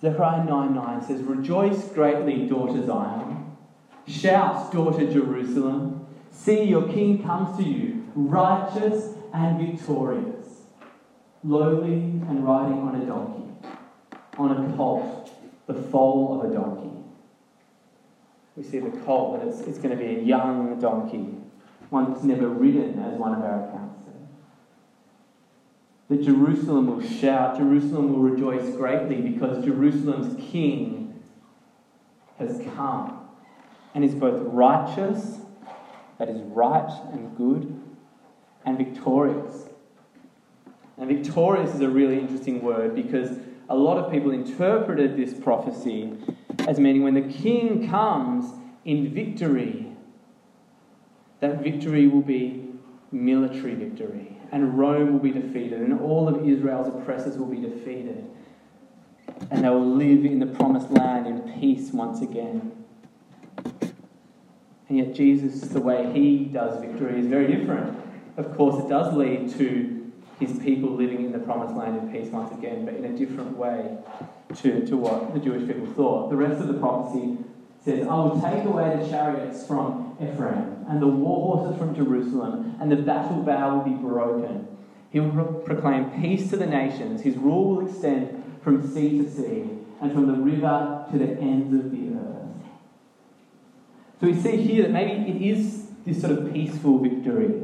Zechariah 0.00 0.44
9 0.44 0.74
9 0.74 1.02
says, 1.02 1.20
Rejoice 1.20 1.88
greatly, 1.88 2.46
daughter 2.46 2.84
Zion. 2.84 3.51
Shout, 4.06 4.72
daughter 4.72 5.10
Jerusalem. 5.10 6.06
See, 6.30 6.64
your 6.64 6.88
king 6.88 7.22
comes 7.22 7.56
to 7.58 7.62
you, 7.62 8.10
righteous 8.14 9.14
and 9.32 9.58
victorious, 9.58 10.62
lowly 11.44 11.92
and 11.92 12.44
riding 12.44 12.78
on 12.78 13.00
a 13.00 13.06
donkey, 13.06 13.44
on 14.38 14.50
a 14.50 14.76
colt, 14.76 15.30
the 15.66 15.74
foal 15.74 16.40
of 16.40 16.50
a 16.50 16.54
donkey. 16.54 16.90
We 18.56 18.64
see 18.64 18.80
the 18.80 18.90
colt, 19.02 19.38
that 19.38 19.48
it's, 19.48 19.60
it's 19.60 19.78
going 19.78 19.96
to 19.96 20.02
be 20.02 20.16
a 20.16 20.22
young 20.22 20.80
donkey, 20.80 21.36
one 21.90 22.12
that's 22.12 22.24
never 22.24 22.48
ridden, 22.48 22.98
as 22.98 23.18
one 23.18 23.34
of 23.34 23.42
our 23.42 23.68
accounts 23.68 24.04
says. 24.04 24.14
That 26.08 26.24
Jerusalem 26.24 26.88
will 26.88 27.06
shout, 27.06 27.56
Jerusalem 27.56 28.12
will 28.12 28.30
rejoice 28.30 28.74
greatly 28.74 29.20
because 29.20 29.64
Jerusalem's 29.64 30.34
king 30.50 31.22
has 32.38 32.60
come 32.74 33.11
and 33.94 34.04
is 34.04 34.14
both 34.14 34.40
righteous, 34.52 35.38
that 36.18 36.28
is 36.28 36.40
right 36.42 36.90
and 37.12 37.36
good, 37.36 37.80
and 38.64 38.78
victorious. 38.78 39.68
And 40.98 41.08
victorious 41.08 41.74
is 41.74 41.80
a 41.80 41.88
really 41.88 42.18
interesting 42.18 42.62
word 42.62 42.94
because 42.94 43.38
a 43.68 43.76
lot 43.76 43.98
of 43.98 44.12
people 44.12 44.30
interpreted 44.30 45.16
this 45.16 45.34
prophecy 45.34 46.12
as 46.68 46.78
meaning 46.78 47.02
when 47.02 47.14
the 47.14 47.32
king 47.32 47.88
comes 47.88 48.52
in 48.84 49.12
victory, 49.12 49.88
that 51.40 51.62
victory 51.62 52.06
will 52.06 52.22
be 52.22 52.68
military 53.10 53.74
victory, 53.74 54.38
and 54.52 54.78
Rome 54.78 55.12
will 55.12 55.18
be 55.18 55.30
defeated, 55.30 55.80
and 55.80 56.00
all 56.00 56.28
of 56.28 56.48
Israel's 56.48 56.88
oppressors 56.88 57.36
will 57.36 57.46
be 57.46 57.60
defeated, 57.60 58.24
and 59.50 59.64
they 59.64 59.68
will 59.68 59.96
live 59.96 60.24
in 60.24 60.38
the 60.38 60.46
promised 60.46 60.90
land 60.90 61.26
in 61.26 61.60
peace 61.60 61.90
once 61.92 62.22
again. 62.22 62.81
And 64.88 64.98
yet, 64.98 65.14
Jesus, 65.14 65.68
the 65.68 65.80
way 65.80 66.12
he 66.12 66.44
does 66.46 66.80
victory 66.80 67.20
is 67.20 67.26
very 67.26 67.46
different. 67.54 67.98
Of 68.36 68.56
course, 68.56 68.84
it 68.84 68.88
does 68.88 69.14
lead 69.14 69.50
to 69.58 70.12
his 70.40 70.58
people 70.58 70.90
living 70.90 71.24
in 71.24 71.32
the 71.32 71.38
promised 71.38 71.76
land 71.76 71.98
in 71.98 72.12
peace 72.12 72.30
once 72.32 72.52
again, 72.56 72.84
but 72.84 72.94
in 72.94 73.04
a 73.04 73.16
different 73.16 73.56
way 73.56 73.98
to, 74.56 74.86
to 74.86 74.96
what 74.96 75.34
the 75.34 75.40
Jewish 75.40 75.66
people 75.66 75.86
thought. 75.94 76.30
The 76.30 76.36
rest 76.36 76.60
of 76.60 76.68
the 76.68 76.74
prophecy 76.74 77.38
says, 77.84 78.06
I 78.06 78.14
will 78.14 78.40
take 78.40 78.64
away 78.64 78.96
the 79.00 79.08
chariots 79.08 79.66
from 79.66 80.16
Ephraim 80.20 80.84
and 80.88 81.00
the 81.00 81.06
war 81.06 81.56
horses 81.56 81.78
from 81.78 81.94
Jerusalem, 81.94 82.76
and 82.80 82.90
the 82.90 82.96
battle 82.96 83.42
bow 83.42 83.76
will 83.76 83.84
be 83.84 83.90
broken. 84.02 84.68
He 85.10 85.20
will 85.20 85.30
pro- 85.30 85.54
proclaim 85.60 86.10
peace 86.20 86.50
to 86.50 86.56
the 86.56 86.66
nations. 86.66 87.22
His 87.22 87.36
rule 87.36 87.76
will 87.76 87.88
extend 87.88 88.60
from 88.62 88.86
sea 88.86 89.18
to 89.18 89.30
sea 89.30 89.70
and 90.00 90.12
from 90.12 90.26
the 90.26 90.34
river 90.34 91.06
to 91.10 91.18
the 91.18 91.38
ends 91.38 91.72
of 91.74 91.90
the 91.90 92.08
earth. 92.08 92.11
So 94.22 94.28
we 94.28 94.40
see 94.40 94.56
here 94.56 94.84
that 94.84 94.92
maybe 94.92 95.32
it 95.32 95.42
is 95.42 95.88
this 96.06 96.20
sort 96.20 96.38
of 96.38 96.52
peaceful 96.52 96.98
victory. 96.98 97.60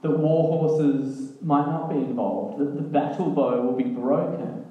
That 0.00 0.12
war 0.12 0.66
horses 0.66 1.32
might 1.42 1.66
not 1.66 1.90
be 1.90 1.96
involved, 1.96 2.58
that 2.58 2.74
the 2.74 2.80
battle 2.80 3.28
bow 3.28 3.60
will 3.60 3.76
be 3.76 3.84
broken, 3.84 4.64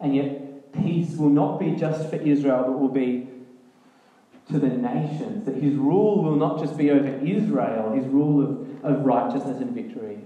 and 0.00 0.16
yet 0.16 0.72
peace 0.72 1.14
will 1.14 1.28
not 1.28 1.60
be 1.60 1.76
just 1.76 2.10
for 2.10 2.16
Israel, 2.16 2.64
but 2.66 2.80
will 2.80 2.88
be 2.88 3.28
to 4.50 4.58
the 4.58 4.70
nations. 4.70 5.44
That 5.44 5.54
his 5.54 5.74
rule 5.76 6.24
will 6.24 6.34
not 6.34 6.58
just 6.58 6.76
be 6.76 6.90
over 6.90 7.24
Israel, 7.24 7.92
his 7.92 8.06
rule 8.06 8.42
of, 8.42 8.84
of 8.84 9.04
righteousness 9.04 9.58
and 9.58 9.70
victory, 9.70 10.18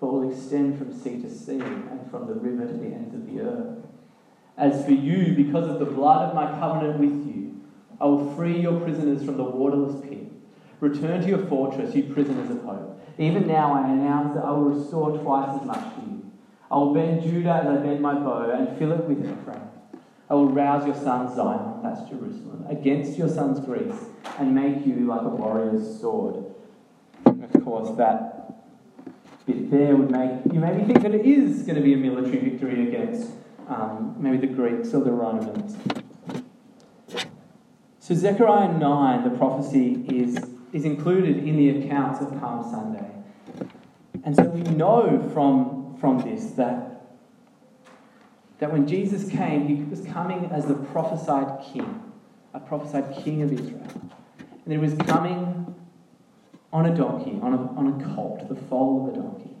but 0.00 0.12
will 0.12 0.32
extend 0.32 0.78
from 0.78 0.92
sea 0.92 1.22
to 1.22 1.30
sea 1.30 1.60
and 1.60 2.10
from 2.10 2.26
the 2.26 2.34
river 2.34 2.66
to 2.66 2.76
the 2.76 2.86
ends 2.86 3.14
of 3.14 3.32
the 3.32 3.40
earth. 3.40 3.84
As 4.56 4.84
for 4.84 4.90
you, 4.90 5.32
because 5.36 5.68
of 5.68 5.78
the 5.78 5.86
blood 5.86 6.30
of 6.30 6.34
my 6.34 6.58
covenant 6.58 6.98
with 6.98 7.24
you, 7.32 7.49
I 8.00 8.04
will 8.06 8.34
free 8.34 8.58
your 8.60 8.80
prisoners 8.80 9.24
from 9.24 9.36
the 9.36 9.44
waterless 9.44 10.00
pit. 10.02 10.30
Return 10.80 11.20
to 11.20 11.28
your 11.28 11.46
fortress, 11.46 11.94
you 11.94 12.04
prisoners 12.14 12.50
of 12.50 12.62
hope. 12.62 13.00
Even 13.18 13.46
now 13.46 13.74
I 13.74 13.90
announce 13.90 14.34
that 14.34 14.44
I 14.44 14.50
will 14.50 14.70
restore 14.70 15.18
twice 15.18 15.60
as 15.60 15.66
much 15.66 15.94
to 15.96 16.00
you. 16.00 16.32
I 16.70 16.76
will 16.76 16.94
bend 16.94 17.22
Judah 17.22 17.60
as 17.62 17.66
I 17.66 17.76
bend 17.76 18.00
my 18.00 18.14
bow 18.14 18.50
and 18.50 18.78
fill 18.78 18.92
it 18.92 19.04
with 19.04 19.18
Ephraim. 19.18 19.60
I 20.30 20.34
will 20.34 20.48
rouse 20.48 20.86
your 20.86 20.94
son 20.94 21.34
Zion, 21.34 21.80
that's 21.82 22.08
Jerusalem, 22.08 22.64
against 22.70 23.18
your 23.18 23.28
son's 23.28 23.60
Greece 23.60 23.96
and 24.38 24.54
make 24.54 24.86
you 24.86 25.06
like 25.06 25.22
a 25.22 25.28
warrior's 25.28 26.00
sword. 26.00 26.44
Of 27.26 27.64
course, 27.64 27.96
that 27.98 28.40
bit 29.46 29.70
there 29.70 29.96
would 29.96 30.10
make 30.10 30.52
you 30.52 30.60
maybe 30.60 30.84
think 30.84 31.02
that 31.02 31.14
it 31.14 31.26
is 31.26 31.62
going 31.62 31.76
to 31.76 31.82
be 31.82 31.94
a 31.94 31.96
military 31.96 32.38
victory 32.38 32.88
against 32.88 33.32
um, 33.68 34.16
maybe 34.18 34.36
the 34.36 34.46
Greeks 34.46 34.94
or 34.94 35.02
the 35.02 35.10
Romans. 35.10 35.76
So, 38.10 38.16
Zechariah 38.16 38.76
9, 38.76 39.22
the 39.22 39.38
prophecy, 39.38 40.04
is, 40.08 40.36
is 40.72 40.84
included 40.84 41.46
in 41.46 41.56
the 41.56 41.78
accounts 41.78 42.20
of 42.20 42.40
Palm 42.40 42.68
Sunday. 42.68 43.08
And 44.24 44.34
so 44.34 44.42
we 44.42 44.62
know 44.62 45.30
from, 45.32 45.96
from 46.00 46.18
this 46.18 46.46
that, 46.56 47.06
that 48.58 48.72
when 48.72 48.88
Jesus 48.88 49.30
came, 49.30 49.68
he 49.68 49.84
was 49.84 50.00
coming 50.00 50.46
as 50.46 50.66
the 50.66 50.74
prophesied 50.74 51.62
king, 51.72 52.02
a 52.52 52.58
prophesied 52.58 53.14
king 53.22 53.42
of 53.42 53.52
Israel. 53.52 53.86
And 54.64 54.72
he 54.72 54.78
was 54.78 54.94
coming 55.06 55.72
on 56.72 56.86
a 56.86 56.96
donkey, 56.96 57.38
on 57.40 57.54
a, 57.54 57.58
on 57.78 58.00
a 58.00 58.14
colt, 58.16 58.48
the 58.48 58.56
foal 58.56 59.06
of 59.06 59.14
a 59.14 59.20
donkey. 59.20 59.56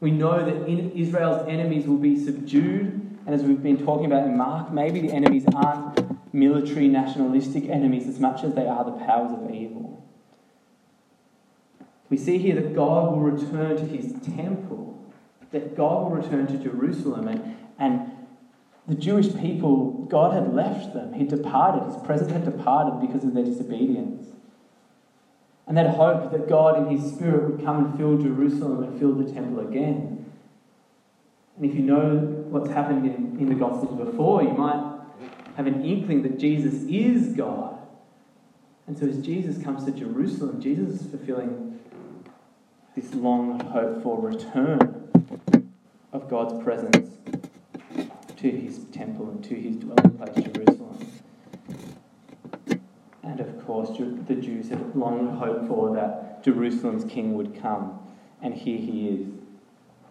We 0.00 0.10
know 0.10 0.44
that 0.44 0.68
Israel's 0.68 1.48
enemies 1.48 1.86
will 1.86 1.96
be 1.96 2.22
subdued, 2.22 3.18
and 3.24 3.34
as 3.34 3.44
we've 3.44 3.62
been 3.62 3.82
talking 3.82 4.04
about 4.04 4.26
in 4.26 4.36
Mark, 4.36 4.70
maybe 4.70 5.00
the 5.00 5.12
enemies 5.14 5.46
aren't 5.54 6.09
military, 6.32 6.88
nationalistic 6.88 7.68
enemies 7.68 8.06
as 8.06 8.20
much 8.20 8.44
as 8.44 8.54
they 8.54 8.66
are 8.66 8.84
the 8.84 8.92
powers 8.92 9.32
of 9.32 9.50
evil. 9.50 10.06
We 12.08 12.16
see 12.16 12.38
here 12.38 12.56
that 12.56 12.74
God 12.74 13.12
will 13.12 13.20
return 13.20 13.76
to 13.76 13.84
his 13.84 14.12
temple, 14.34 14.98
that 15.52 15.76
God 15.76 16.02
will 16.02 16.16
return 16.16 16.46
to 16.48 16.58
Jerusalem, 16.58 17.28
and, 17.28 17.56
and 17.78 18.10
the 18.88 18.96
Jewish 18.96 19.32
people, 19.36 20.06
God 20.10 20.34
had 20.34 20.52
left 20.52 20.94
them. 20.94 21.12
He 21.12 21.24
departed. 21.24 21.92
His 21.92 22.02
presence 22.02 22.32
had 22.32 22.44
departed 22.44 23.00
because 23.06 23.22
of 23.22 23.34
their 23.34 23.44
disobedience. 23.44 24.26
And 25.68 25.78
they'd 25.78 25.86
hoped 25.86 26.32
that 26.32 26.48
God 26.48 26.78
in 26.78 26.96
His 26.96 27.12
Spirit 27.12 27.48
would 27.48 27.64
come 27.64 27.84
and 27.84 27.96
fill 27.96 28.18
Jerusalem 28.18 28.82
and 28.82 28.98
fill 28.98 29.14
the 29.14 29.32
temple 29.32 29.60
again. 29.60 30.24
And 31.56 31.64
if 31.64 31.76
you 31.76 31.82
know 31.82 32.16
what's 32.48 32.70
happened 32.70 33.06
in, 33.06 33.38
in 33.38 33.48
the 33.48 33.54
Gospels 33.54 33.96
before, 33.96 34.42
you 34.42 34.50
might 34.50 34.79
have 35.60 35.66
an 35.66 35.84
inkling 35.84 36.22
that 36.22 36.38
Jesus 36.38 36.72
is 36.88 37.36
God. 37.36 37.76
And 38.86 38.98
so 38.98 39.06
as 39.06 39.18
Jesus 39.18 39.62
comes 39.62 39.84
to 39.84 39.90
Jerusalem, 39.90 40.58
Jesus 40.58 41.02
is 41.02 41.10
fulfilling 41.10 41.78
this 42.96 43.12
long 43.12 43.60
hoped 43.60 44.02
for 44.02 44.18
return 44.18 45.10
of 46.14 46.30
God's 46.30 46.64
presence 46.64 47.18
to 48.38 48.50
his 48.50 48.84
temple 48.86 49.28
and 49.28 49.44
to 49.44 49.54
his 49.54 49.76
dwelling 49.76 50.16
place, 50.16 50.46
Jerusalem. 50.46 51.12
And 53.22 53.40
of 53.40 53.66
course, 53.66 53.90
the 53.98 54.36
Jews 54.36 54.70
had 54.70 54.96
long 54.96 55.36
hoped 55.36 55.68
for 55.68 55.94
that 55.94 56.42
Jerusalem's 56.42 57.04
king 57.04 57.34
would 57.34 57.60
come, 57.60 57.98
and 58.40 58.54
here 58.54 58.78
he 58.78 59.08
is. 59.08 59.26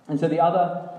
And 0.07 0.19
so 0.19 0.27
the 0.27 0.39
other 0.39 0.91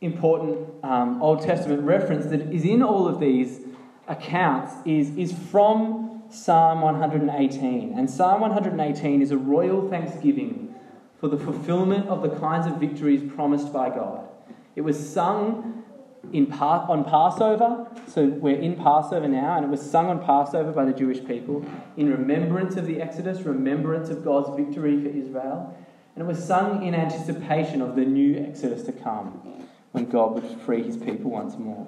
important 0.00 0.68
um, 0.82 1.22
Old 1.22 1.42
Testament 1.42 1.82
reference 1.82 2.24
that 2.26 2.40
is 2.50 2.64
in 2.64 2.82
all 2.82 3.06
of 3.06 3.20
these 3.20 3.60
accounts 4.08 4.74
is, 4.84 5.16
is 5.16 5.32
from 5.50 6.22
Psalm 6.30 6.80
118. 6.80 7.96
And 7.96 8.10
Psalm 8.10 8.40
118 8.40 9.22
is 9.22 9.30
a 9.30 9.36
royal 9.36 9.88
thanksgiving 9.88 10.74
for 11.20 11.28
the 11.28 11.38
fulfillment 11.38 12.08
of 12.08 12.22
the 12.22 12.28
kinds 12.28 12.66
of 12.66 12.76
victories 12.78 13.22
promised 13.34 13.72
by 13.72 13.88
God. 13.88 14.28
It 14.76 14.82
was 14.82 14.98
sung 14.98 15.84
in 16.32 16.46
pa- 16.46 16.86
on 16.88 17.04
Passover. 17.04 17.86
So 18.08 18.26
we're 18.26 18.58
in 18.58 18.76
Passover 18.76 19.28
now, 19.28 19.56
and 19.56 19.64
it 19.64 19.68
was 19.68 19.80
sung 19.80 20.08
on 20.08 20.24
Passover 20.24 20.72
by 20.72 20.84
the 20.84 20.92
Jewish 20.92 21.24
people 21.24 21.64
in 21.96 22.10
remembrance 22.10 22.76
of 22.76 22.86
the 22.86 23.00
Exodus, 23.00 23.42
remembrance 23.42 24.10
of 24.10 24.24
God's 24.24 24.54
victory 24.56 25.00
for 25.02 25.08
Israel. 25.08 25.76
And 26.14 26.24
it 26.24 26.26
was 26.26 26.44
sung 26.44 26.84
in 26.84 26.94
anticipation 26.94 27.82
of 27.82 27.96
the 27.96 28.04
new 28.04 28.38
Exodus 28.38 28.82
to 28.84 28.92
come, 28.92 29.66
when 29.92 30.06
God 30.06 30.34
would 30.34 30.60
free 30.60 30.82
his 30.82 30.96
people 30.96 31.30
once 31.30 31.56
more. 31.56 31.86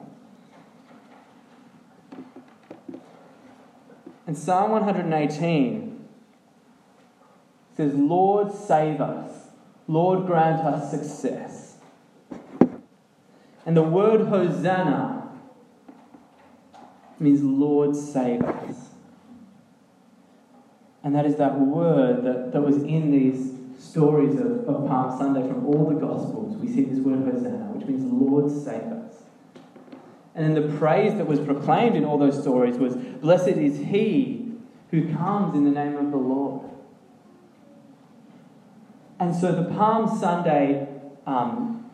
And 4.27 4.37
Psalm 4.37 4.73
118 4.73 6.05
says, 7.77 7.95
Lord, 7.95 8.53
save 8.53 9.01
us. 9.01 9.33
Lord, 9.87 10.27
grant 10.27 10.63
us 10.63 10.91
success. 10.91 11.77
And 13.65 13.77
the 13.77 13.83
word 13.83 14.29
Hosanna 14.29 15.29
means 17.19 17.43
Lord 17.43 17.95
save 17.95 18.43
us. 18.43 18.91
And 21.05 21.15
that 21.15 21.25
is 21.25 21.37
that 21.37 21.59
word 21.61 22.25
that, 22.25 22.53
that 22.53 22.61
was 22.61 22.79
in 22.79 23.13
these 23.13 23.53
stories 23.79 24.41
of, 24.41 24.69
of 24.69 24.89
Palm 24.89 25.17
Sunday 25.17 25.47
from 25.47 25.67
all 25.67 25.89
the 25.89 25.95
Gospels. 25.95 26.57
We 26.57 26.67
see 26.67 26.83
this 26.83 26.99
word 26.99 27.21
Hosanna, 27.21 27.73
which 27.73 27.87
means 27.87 28.03
Lord 28.13 28.51
save 28.51 28.93
us. 28.93 29.15
And 30.37 30.55
then 30.55 30.69
the 30.69 30.77
praise 30.77 31.15
that 31.15 31.27
was 31.27 31.41
proclaimed 31.41 31.97
in 31.97 32.05
all 32.05 32.19
those 32.19 32.39
stories 32.41 32.77
was 32.77 32.95
Blessed 32.95 33.57
is 33.57 33.79
he 33.79 34.53
who 34.91 35.13
comes 35.15 35.55
in 35.55 35.65
the 35.65 35.71
name 35.71 35.97
of 35.97 36.11
the 36.11 36.19
Lord. 36.19 36.71
And 39.19 39.35
so 39.35 39.51
the 39.51 39.75
Palm 39.75 40.19
Sunday 40.19 40.89
um, 41.27 41.91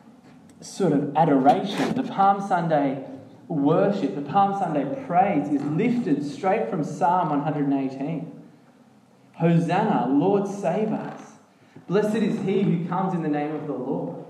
sort 0.61 0.93
of 0.93 1.17
adoration, 1.17 1.95
the 1.95 2.03
Palm 2.03 2.47
Sunday 2.47 3.05
worship, 3.47 4.17
the 4.17 4.23
Palm 4.23 4.59
Sunday 4.59 5.05
praise 5.07 5.49
is 5.49 5.63
lifted 5.63 6.25
straight 6.25 6.69
from 6.69 6.83
Psalm 6.83 7.31
118. 7.31 8.41
Hosanna, 9.35 10.09
Lord 10.09 10.49
save 10.49 10.93
us. 10.93 11.33
Blessed 11.87 12.17
is 12.17 12.41
he 12.45 12.63
who 12.63 12.89
comes 12.89 13.15
in 13.15 13.23
the 13.23 13.29
name 13.29 13.55
of 13.55 13.69
the 13.69 13.73
Lord. 13.73 14.25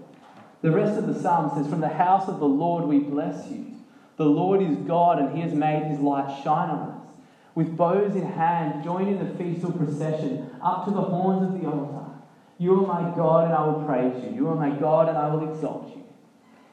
The 0.61 0.70
rest 0.70 0.98
of 0.98 1.07
the 1.07 1.18
psalm 1.18 1.51
says, 1.57 1.66
From 1.66 1.81
the 1.81 1.88
house 1.88 2.29
of 2.29 2.40
the 2.40 2.46
Lord 2.46 2.85
we 2.85 2.98
bless 2.98 3.51
you. 3.51 3.72
The 4.16 4.25
Lord 4.25 4.62
is 4.62 4.77
God, 4.77 5.18
and 5.18 5.35
he 5.35 5.42
has 5.42 5.53
made 5.55 5.85
his 5.85 5.98
light 5.98 6.42
shine 6.42 6.70
on 6.70 6.90
us. 6.90 7.07
With 7.55 7.77
bows 7.77 8.14
in 8.14 8.27
hand, 8.27 8.85
join 8.85 9.09
in 9.09 9.18
the 9.18 9.35
feastal 9.35 9.72
procession 9.72 10.51
up 10.62 10.85
to 10.85 10.90
the 10.90 11.01
horns 11.01 11.42
of 11.42 11.61
the 11.61 11.66
altar. 11.68 12.11
You 12.59 12.85
are 12.85 12.87
my 12.87 13.14
God, 13.16 13.46
and 13.46 13.55
I 13.55 13.64
will 13.66 13.85
praise 13.85 14.22
you. 14.25 14.31
You 14.35 14.48
are 14.48 14.55
my 14.55 14.70
God, 14.70 15.09
and 15.09 15.18
I 15.18 15.35
will 15.35 15.53
exalt 15.53 15.94
you. 15.96 16.05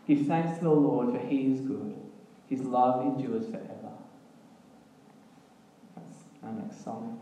Give 0.07 0.25
thanks 0.27 0.57
to 0.59 0.65
the 0.65 0.71
Lord, 0.71 1.11
for 1.11 1.19
he 1.19 1.51
is 1.51 1.61
good. 1.61 1.95
His 2.47 2.61
love 2.61 3.01
endures 3.05 3.45
forever. 3.45 3.91
That's 5.95 6.23
our 6.43 6.51
next 6.53 6.83
song. 6.83 7.19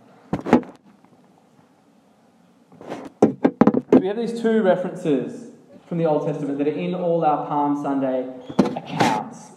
So 3.92 4.00
we 4.00 4.08
have 4.08 4.18
these 4.18 4.42
two 4.42 4.62
references 4.62 5.52
from 5.88 5.98
the 5.98 6.06
Old 6.06 6.28
Testament 6.28 6.58
that 6.60 6.68
are 6.68 6.72
in 6.72 6.94
all 6.94 7.26
our 7.26 7.48
Palm 7.48 7.82
Sunday 7.82 8.30
accounts 8.76 9.52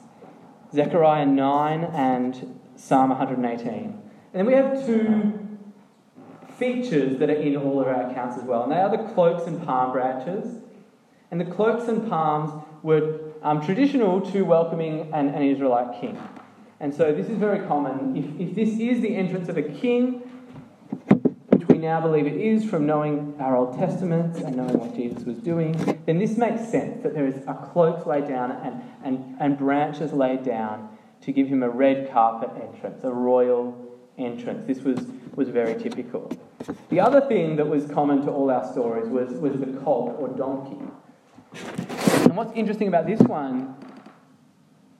Zechariah 0.72 1.26
9 1.26 1.84
and 1.84 2.60
Psalm 2.76 3.10
118. 3.10 3.68
And 3.68 4.00
then 4.32 4.46
we 4.46 4.52
have 4.54 4.86
two 4.86 5.40
features 6.58 7.18
that 7.18 7.30
are 7.30 7.34
in 7.34 7.56
all 7.56 7.80
of 7.80 7.88
our 7.88 8.10
accounts 8.10 8.36
as 8.36 8.44
well, 8.44 8.62
and 8.62 8.72
they 8.72 8.76
are 8.76 8.90
the 8.90 9.12
cloaks 9.14 9.46
and 9.46 9.64
palm 9.64 9.92
branches. 9.92 10.60
And 11.30 11.40
the 11.40 11.44
cloaks 11.44 11.88
and 11.88 12.08
palms 12.08 12.52
were 12.82 13.20
um, 13.42 13.64
traditional 13.64 14.20
to 14.32 14.42
welcoming 14.42 15.12
an, 15.12 15.28
an, 15.28 15.42
Israelite 15.42 16.00
king. 16.00 16.18
And 16.80 16.94
so 16.94 17.12
this 17.12 17.28
is 17.28 17.38
very 17.38 17.66
common. 17.66 18.16
If, 18.16 18.48
if 18.48 18.54
this 18.54 18.78
is 18.80 19.00
the 19.00 19.14
entrance 19.16 19.48
of 19.48 19.56
a 19.56 19.62
king, 19.62 20.22
now 21.80 22.00
believe 22.00 22.26
it 22.26 22.36
is 22.36 22.64
from 22.64 22.86
knowing 22.86 23.34
our 23.40 23.56
Old 23.56 23.78
Testaments 23.78 24.40
and 24.40 24.56
knowing 24.56 24.78
what 24.78 24.94
Jesus 24.94 25.24
was 25.24 25.38
doing, 25.38 25.72
then 26.06 26.18
this 26.18 26.36
makes 26.36 26.68
sense 26.68 27.02
that 27.02 27.14
there 27.14 27.26
is 27.26 27.36
a 27.46 27.54
cloak 27.72 28.06
laid 28.06 28.28
down 28.28 28.52
and, 28.52 28.82
and, 29.04 29.36
and 29.40 29.58
branches 29.58 30.12
laid 30.12 30.44
down 30.44 30.96
to 31.22 31.32
give 31.32 31.48
him 31.48 31.62
a 31.62 31.68
red 31.68 32.10
carpet 32.12 32.50
entrance, 32.62 33.04
a 33.04 33.12
royal 33.12 33.90
entrance. 34.16 34.66
This 34.66 34.82
was, 34.84 35.06
was 35.34 35.48
very 35.48 35.80
typical. 35.80 36.30
The 36.88 37.00
other 37.00 37.20
thing 37.20 37.56
that 37.56 37.66
was 37.66 37.86
common 37.86 38.22
to 38.22 38.30
all 38.30 38.50
our 38.50 38.70
stories 38.72 39.08
was, 39.08 39.32
was 39.32 39.58
the 39.58 39.78
colt 39.80 40.16
or 40.18 40.28
donkey. 40.28 40.78
And 42.24 42.36
what's 42.36 42.52
interesting 42.54 42.88
about 42.88 43.06
this 43.06 43.20
one 43.20 43.74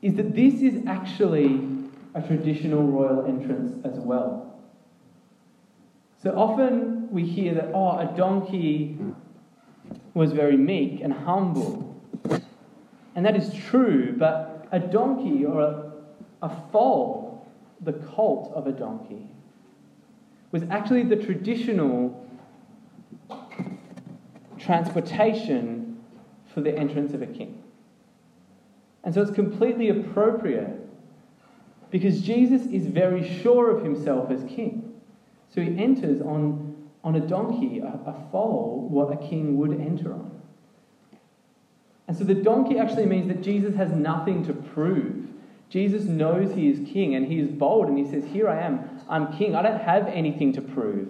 is 0.03 0.15
that 0.15 0.35
this 0.35 0.55
is 0.63 0.87
actually 0.87 1.61
a 2.15 2.23
traditional 2.23 2.83
royal 2.83 3.27
entrance 3.27 3.85
as 3.85 3.99
well. 3.99 4.60
So 6.23 6.37
often 6.37 7.11
we 7.11 7.25
hear 7.25 7.55
that, 7.55 7.71
oh, 7.73 7.99
a 7.99 8.13
donkey 8.15 8.99
was 10.13 10.33
very 10.33 10.57
meek 10.57 11.01
and 11.01 11.13
humble. 11.13 11.99
And 13.15 13.25
that 13.25 13.37
is 13.37 13.55
true, 13.55 14.15
but 14.19 14.69
a 14.71 14.79
donkey 14.79 15.47
or 15.47 15.63
a, 15.63 15.93
a 16.43 16.63
foal, 16.71 17.49
the 17.81 17.95
colt 17.95 18.53
of 18.55 18.67
a 18.67 18.73
donkey, 18.73 19.29
was 20.53 20.63
actually 20.71 21.05
the 21.05 21.17
traditional 21.17 22.29
transportation 24.59 25.99
for 26.53 26.61
the 26.61 26.77
entrance 26.77 27.15
of 27.15 27.23
a 27.23 27.27
king. 27.27 27.63
And 29.05 29.15
so 29.15 29.23
it's 29.23 29.31
completely 29.31 29.89
appropriate 29.89 30.87
because 31.91 32.21
Jesus 32.21 32.67
is 32.67 32.87
very 32.87 33.41
sure 33.43 33.75
of 33.75 33.83
himself 33.83 34.31
as 34.31 34.45
king. 34.45 34.90
So 35.55 35.61
he 35.61 35.77
enters 35.83 36.21
on, 36.21 36.89
on 37.03 37.17
a 37.17 37.21
donkey, 37.21 37.81
a, 37.81 37.87
a 37.87 38.29
foal, 38.31 38.87
what 38.89 39.13
a 39.13 39.29
king 39.29 39.57
would 39.59 39.73
enter 39.73 40.13
on. 40.13 40.41
And 42.09 42.17
so 42.17 42.25
the 42.25 42.35
donkey 42.35 42.79
actually 42.79 43.07
means 43.07 43.29
that 43.29 43.41
Jesus 43.41 43.75
has 43.77 43.91
nothing 43.93 44.45
to 44.47 44.53
prove. 44.53 45.29
Jesus 45.69 46.05
knows 46.05 46.53
he 46.53 46.69
is 46.69 46.81
king 46.93 47.15
and 47.15 47.27
he 47.27 47.39
is 47.39 47.49
bold 47.49 47.89
and 47.89 47.97
he 47.97 48.05
says, 48.05 48.25
Here 48.25 48.49
I 48.49 48.61
am, 48.63 49.01
I'm 49.09 49.33
king. 49.39 49.55
I 49.55 49.63
don't 49.63 49.81
have 49.81 50.09
anything 50.09 50.53
to 50.55 50.61
prove. 50.61 51.09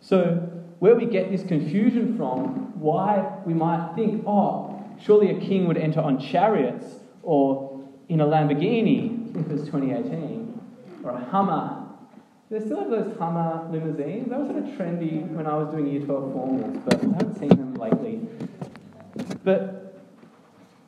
So 0.00 0.34
where 0.78 0.94
we 0.94 1.06
get 1.06 1.30
this 1.30 1.42
confusion 1.42 2.16
from, 2.16 2.78
why 2.78 3.38
we 3.46 3.54
might 3.54 3.94
think, 3.94 4.24
oh, 4.26 4.84
surely 5.00 5.30
a 5.30 5.40
king 5.40 5.66
would 5.68 5.78
enter 5.78 6.00
on 6.00 6.20
chariots 6.20 6.84
or 7.22 7.82
in 8.08 8.20
a 8.20 8.26
Lamborghini, 8.26 9.30
if 9.30 9.46
it 9.46 9.52
was 9.52 9.62
2018, 9.62 10.60
or 11.02 11.12
a 11.12 11.24
Hummer. 11.24 11.85
They 12.48 12.60
still 12.60 12.78
have 12.78 12.90
those 12.90 13.18
Hummer 13.18 13.68
limousines? 13.70 14.30
That 14.30 14.38
was 14.38 14.48
sort 14.48 14.62
of 14.62 14.70
trendy 14.70 15.28
when 15.30 15.46
I 15.46 15.56
was 15.56 15.68
doing 15.68 15.88
Year 15.88 16.02
12 16.02 16.32
formals, 16.32 16.84
but 16.84 16.94
I 16.94 16.98
haven't 16.98 17.38
seen 17.38 17.48
them 17.48 17.74
lately. 17.74 18.20
But 19.42 20.04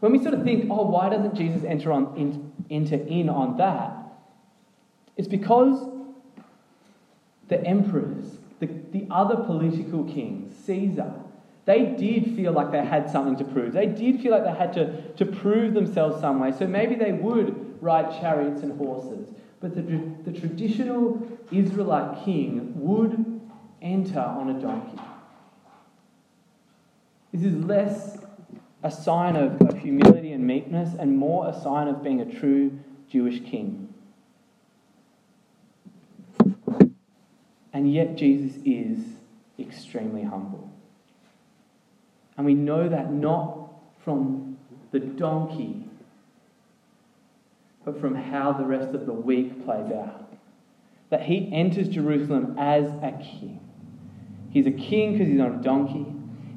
when 0.01 0.13
we 0.13 0.23
sort 0.23 0.35
of 0.35 0.45
think, 0.45 0.71
oh, 0.71 0.87
why 0.87 1.09
doesn't 1.09 1.35
Jesus 1.35 1.65
enter, 1.65 1.93
on, 1.93 2.17
in, 2.17 2.53
enter 2.71 2.95
in 2.95 3.29
on 3.29 3.57
that? 3.57 3.93
It's 5.17 5.27
because 5.27 5.89
the 7.49 7.61
emperors, 7.65 8.39
the, 8.61 8.69
the 8.93 9.07
other 9.11 9.37
political 9.37 10.05
kings, 10.05 10.55
Caesar, 10.65 11.13
they 11.65 11.85
did 11.85 12.37
feel 12.37 12.53
like 12.53 12.71
they 12.71 12.85
had 12.85 13.11
something 13.11 13.37
to 13.37 13.45
prove. 13.53 13.73
They 13.73 13.87
did 13.87 14.21
feel 14.21 14.31
like 14.31 14.45
they 14.45 14.55
had 14.59 14.73
to, 14.75 15.03
to 15.15 15.27
prove 15.27 15.75
themselves 15.75 16.21
some 16.21 16.39
way. 16.39 16.53
So 16.53 16.67
maybe 16.69 16.95
they 16.95 17.13
would 17.13 17.83
ride 17.83 18.21
chariots 18.21 18.63
and 18.63 18.79
horses. 18.79 19.29
But 19.61 19.75
the, 19.75 19.83
the 20.31 20.39
traditional 20.39 21.27
Israelite 21.51 22.25
king 22.25 22.73
would 22.77 23.41
enter 23.83 24.21
on 24.21 24.51
a 24.51 24.61
donkey. 24.61 25.01
This 27.33 27.43
is 27.43 27.55
less 27.65 28.19
a 28.83 28.91
sign 28.91 29.37
of, 29.37 29.61
of 29.63 29.79
humility 29.79 30.33
and 30.33 30.47
meekness 30.47 30.95
and 30.99 31.17
more 31.17 31.49
a 31.49 31.61
sign 31.61 31.89
of 31.89 32.03
being 32.03 32.21
a 32.21 32.39
true 32.39 32.79
Jewish 33.11 33.41
king. 33.41 33.93
And 37.73 37.93
yet, 37.93 38.17
Jesus 38.17 38.61
is 38.65 38.99
extremely 39.59 40.23
humble. 40.23 40.71
And 42.37 42.47
we 42.47 42.55
know 42.55 42.89
that 42.89 43.13
not 43.13 43.71
from 44.05 44.57
the 44.91 45.01
donkey, 45.01 45.88
but 47.89 48.03
from 48.03 48.15
how 48.15 48.53
the 48.53 48.67
rest 48.67 48.95
of 48.95 49.07
the 49.07 49.13
week 49.15 49.65
plays 49.65 49.91
out. 49.91 50.31
That 51.09 51.23
he 51.23 51.51
enters 51.51 51.89
Jerusalem 51.89 52.57
as 52.59 52.85
a 52.85 53.13
king. 53.19 53.61
He's 54.51 54.67
a 54.67 54.71
king 54.71 55.13
because 55.13 55.29
he's 55.29 55.41
on 55.41 55.61
a 55.61 55.63
donkey. 55.63 56.07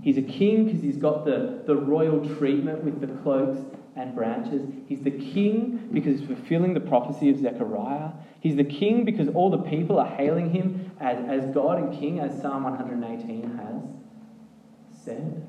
He's 0.01 0.17
a 0.17 0.21
king 0.21 0.65
because 0.65 0.81
he's 0.81 0.97
got 0.97 1.23
the, 1.23 1.61
the 1.65 1.77
royal 1.77 2.27
treatment 2.35 2.83
with 2.83 2.99
the 2.99 3.07
cloaks 3.21 3.59
and 3.95 4.13
branches. 4.13 4.69
He's 4.87 4.99
the 4.99 5.11
king 5.11 5.87
because 5.93 6.19
he's 6.19 6.27
fulfilling 6.27 6.73
the 6.73 6.81
prophecy 6.81 7.29
of 7.29 7.39
Zechariah. 7.39 8.09
He's 8.41 8.57
the 8.57 8.65
king 8.65 9.05
because 9.05 9.29
all 9.29 9.49
the 9.49 9.59
people 9.59 9.99
are 9.99 10.09
hailing 10.09 10.49
him 10.49 10.91
as, 10.99 11.17
as 11.29 11.53
God 11.53 11.77
and 11.77 11.97
king, 11.97 12.19
as 12.19 12.41
Psalm 12.41 12.63
118 12.63 13.57
has 13.57 15.05
said. 15.05 15.47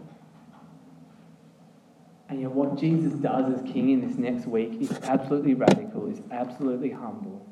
And 2.32 2.40
yet, 2.40 2.50
what 2.50 2.78
Jesus 2.78 3.12
does 3.12 3.52
as 3.52 3.60
king 3.70 3.90
in 3.90 4.08
this 4.08 4.16
next 4.16 4.46
week 4.46 4.80
is 4.80 4.90
absolutely 5.02 5.52
radical, 5.52 6.10
is 6.10 6.18
absolutely 6.30 6.88
humble, 6.88 7.46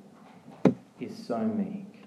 is 0.99 1.15
so 1.15 1.37
meek. 1.37 2.05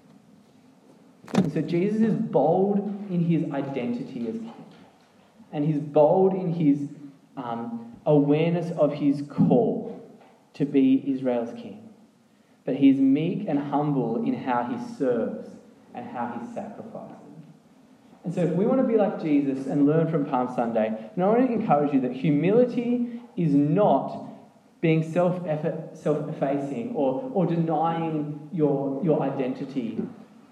And 1.34 1.52
so, 1.52 1.60
Jesus 1.60 2.00
is 2.00 2.16
bold 2.16 2.78
in 3.10 3.20
his 3.20 3.48
identity 3.52 4.26
as 4.26 4.34
king. 4.34 4.64
And 5.52 5.64
he's 5.64 5.78
bold 5.78 6.34
in 6.34 6.52
his 6.52 6.88
um, 7.36 7.94
awareness 8.06 8.76
of 8.76 8.92
his 8.92 9.22
call 9.22 10.04
to 10.54 10.64
be 10.64 11.04
Israel's 11.06 11.52
king. 11.52 11.88
But 12.64 12.74
he's 12.74 12.96
meek 12.96 13.46
and 13.46 13.56
humble 13.56 14.24
in 14.24 14.34
how 14.34 14.64
he 14.64 14.96
serves 14.96 15.48
and 15.94 16.04
how 16.10 16.40
he 16.40 16.52
sacrifices. 16.52 17.33
And 18.24 18.32
so, 18.32 18.40
if 18.40 18.50
we 18.52 18.64
want 18.64 18.80
to 18.80 18.86
be 18.86 18.96
like 18.96 19.20
Jesus 19.20 19.66
and 19.66 19.86
learn 19.86 20.10
from 20.10 20.24
Palm 20.24 20.52
Sunday, 20.54 21.10
I 21.16 21.20
want 21.20 21.46
to 21.46 21.52
encourage 21.52 21.92
you 21.92 22.00
that 22.00 22.12
humility 22.12 23.20
is 23.36 23.52
not 23.52 24.28
being 24.80 25.02
self 25.02 25.46
effacing 25.46 26.92
or, 26.94 27.30
or 27.34 27.46
denying 27.46 28.48
your, 28.52 29.02
your 29.04 29.22
identity 29.22 29.98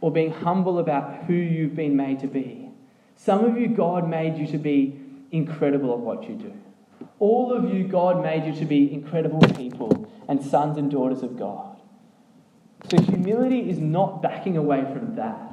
or 0.00 0.10
being 0.10 0.32
humble 0.32 0.78
about 0.78 1.24
who 1.24 1.34
you've 1.34 1.74
been 1.74 1.96
made 1.96 2.20
to 2.20 2.26
be. 2.26 2.68
Some 3.16 3.44
of 3.44 3.56
you, 3.56 3.68
God 3.68 4.08
made 4.08 4.36
you 4.36 4.46
to 4.48 4.58
be 4.58 4.98
incredible 5.30 5.92
at 5.92 5.98
what 5.98 6.28
you 6.28 6.34
do. 6.34 6.52
All 7.18 7.52
of 7.52 7.72
you, 7.72 7.84
God 7.84 8.22
made 8.22 8.44
you 8.44 8.58
to 8.58 8.64
be 8.64 8.92
incredible 8.92 9.40
people 9.54 10.10
and 10.28 10.42
sons 10.42 10.76
and 10.76 10.90
daughters 10.90 11.22
of 11.22 11.38
God. 11.38 11.80
So, 12.90 13.00
humility 13.00 13.70
is 13.70 13.78
not 13.78 14.22
backing 14.22 14.56
away 14.56 14.82
from 14.92 15.14
that. 15.16 15.51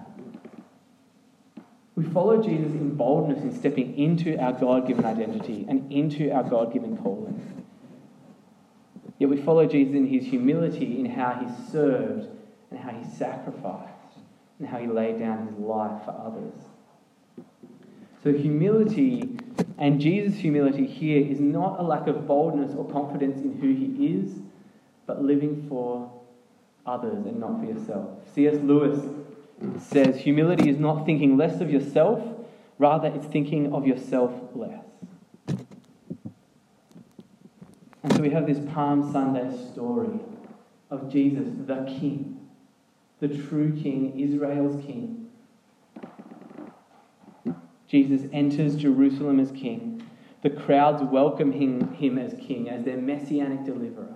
We 2.00 2.06
follow 2.06 2.42
Jesus 2.42 2.72
in 2.72 2.96
boldness 2.96 3.44
in 3.44 3.54
stepping 3.54 3.98
into 3.98 4.40
our 4.40 4.54
God 4.54 4.88
given 4.88 5.04
identity 5.04 5.66
and 5.68 5.92
into 5.92 6.32
our 6.32 6.44
God 6.44 6.72
given 6.72 6.96
calling. 6.96 7.66
Yet 9.18 9.30
we 9.30 9.36
follow 9.36 9.66
Jesus 9.66 9.94
in 9.96 10.08
his 10.08 10.24
humility 10.24 10.98
in 10.98 11.08
how 11.08 11.34
he 11.34 11.72
served 11.74 12.30
and 12.72 12.80
how 12.80 12.92
he 12.92 13.04
sacrificed 13.04 14.16
and 14.60 14.70
how 14.70 14.78
he 14.78 14.88
laid 14.88 15.20
down 15.20 15.48
his 15.48 15.58
life 15.58 16.06
for 16.06 16.12
others. 16.12 16.54
So, 18.24 18.32
humility 18.32 19.38
and 19.78 20.00
Jesus' 20.00 20.40
humility 20.40 20.88
here 20.88 21.30
is 21.30 21.42
not 21.42 21.82
a 21.82 21.84
lack 21.84 22.08
of 22.08 22.26
boldness 22.26 22.76
or 22.78 22.90
confidence 22.90 23.42
in 23.42 23.60
who 23.60 23.74
he 23.74 24.16
is, 24.16 24.36
but 25.06 25.22
living 25.22 25.66
for 25.68 26.10
others 26.86 27.26
and 27.26 27.42
not 27.42 27.60
for 27.60 27.66
yourself. 27.66 28.08
C.S. 28.34 28.56
Lewis 28.64 29.04
says 29.80 30.18
humility 30.18 30.70
is 30.70 30.78
not 30.78 31.06
thinking 31.06 31.38
less 31.38 31.62
of 31.62 31.70
yourself, 31.70 32.22
rather, 32.78 33.10
it's 33.10 33.28
thinking 33.28 33.74
of 33.74 33.86
yourself 33.86 34.32
less. 34.54 34.86
And 38.04 38.14
so 38.16 38.22
we 38.22 38.30
have 38.30 38.48
this 38.48 38.60
Palm 38.74 39.12
Sunday 39.12 39.52
story 39.72 40.20
of 40.90 41.12
Jesus, 41.12 41.48
the 41.66 41.86
King, 42.00 42.40
the 43.20 43.28
true 43.28 43.78
King, 43.82 44.18
Israel's 44.20 44.84
King. 44.86 45.30
Jesus 47.88 48.30
enters 48.32 48.76
Jerusalem 48.76 49.40
as 49.40 49.52
King. 49.52 50.04
The 50.42 50.50
crowds 50.50 51.04
welcome 51.04 51.52
him, 51.52 51.94
him 51.96 52.18
as 52.18 52.34
King, 52.40 52.70
as 52.70 52.86
their 52.86 52.98
messianic 52.98 53.66
deliverer. 53.66 54.16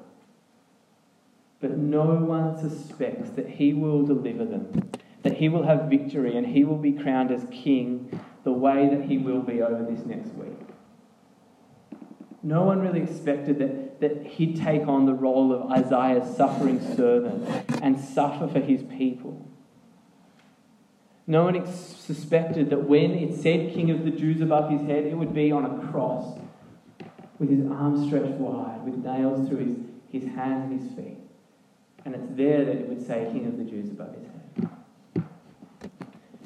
But 1.60 1.78
no 1.78 2.06
one 2.06 2.58
suspects 2.58 3.32
that 3.32 3.50
he 3.50 3.74
will 3.74 4.04
deliver 4.04 4.46
them 4.46 4.93
that 5.24 5.38
he 5.38 5.50
will 5.50 5.64
have 5.64 5.90
victory 5.90 6.38
and 6.38 6.46
he 6.46 6.64
will 6.64 6.78
be 6.78 6.92
crowned 6.92 7.32
as 7.32 7.46
king 7.52 8.20
the 8.44 8.52
way 8.52 8.90
that 8.90 9.06
he 9.06 9.18
will 9.18 9.42
be 9.42 9.62
over 9.62 9.84
this 9.84 10.06
next 10.06 10.34
week. 10.34 10.60
No 12.44 12.64
one 12.64 12.82
really 12.82 13.02
expected 13.02 13.58
that, 13.60 14.02
that 14.02 14.28
he'd 14.28 14.62
take 14.62 14.86
on 14.86 15.06
the 15.06 15.14
role 15.14 15.54
of 15.54 15.72
Isaiah's 15.72 16.36
suffering 16.36 16.82
servant 16.96 17.48
and 17.82 18.00
suffer 18.00 18.50
for 18.50 18.60
his 18.60 18.84
people. 18.84 19.50
No 21.26 21.46
one 21.46 21.56
ex- 21.56 21.70
suspected 21.70 22.70
that 22.70 22.84
when 22.84 23.12
it 23.12 23.34
said 23.34 23.74
King 23.74 23.92
of 23.92 24.04
the 24.04 24.12
Jews 24.12 24.42
above 24.42 24.70
his 24.70 24.82
head, 24.82 25.06
it 25.06 25.18
would 25.18 25.34
be 25.34 25.54
on 25.54 25.64
a 25.66 25.88
cross 25.90 26.38
with 27.40 27.50
his 27.50 27.66
arms 27.72 28.08
stretched 28.08 28.34
wide, 28.34 28.84
with 28.84 28.96
nails 28.96 29.48
through 29.48 29.58
his, 29.58 29.78
his 30.12 30.36
hands 30.36 30.70
and 30.70 30.82
his 30.82 30.92
feet. 30.98 31.18
And 32.04 32.14
it's 32.14 32.28
there 32.32 32.66
that 32.66 32.76
it 32.76 32.90
would 32.90 33.08
say 33.08 33.30
King 33.32 33.48
of 33.48 33.58
the 33.58 33.64
Jews 33.64 33.90
above 33.90 34.14
his 34.16 34.24
head. 34.24 34.33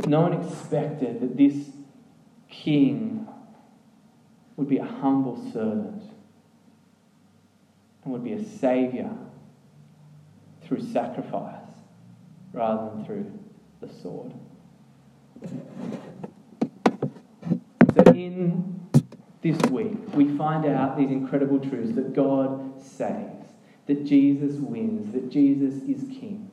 No 0.08 0.22
one 0.22 0.34
expected 0.34 1.20
that 1.20 1.36
this 1.36 1.70
king 2.50 3.28
would 4.56 4.70
be 4.70 4.78
a 4.78 4.86
humble 4.86 5.36
servant 5.52 6.02
and 8.04 8.14
would 8.14 8.24
be 8.24 8.32
a 8.32 8.44
saviour 8.44 9.14
through 10.64 10.82
sacrifice 10.82 11.60
rather 12.54 12.90
than 12.90 13.06
through 13.06 13.32
the 13.82 13.90
sword. 14.02 14.34
So, 17.94 18.04
in 18.14 18.80
this 19.42 19.60
week, 19.70 19.98
we 20.16 20.38
find 20.38 20.66
out 20.66 20.98
these 20.98 21.12
incredible 21.12 21.60
truths 21.60 21.96
that 21.96 22.14
God 22.14 22.82
saves, 22.82 23.46
that 23.88 24.06
Jesus 24.06 24.56
wins, 24.56 25.14
that 25.14 25.30
Jesus 25.30 25.84
is 25.84 26.02
king. 26.08 26.50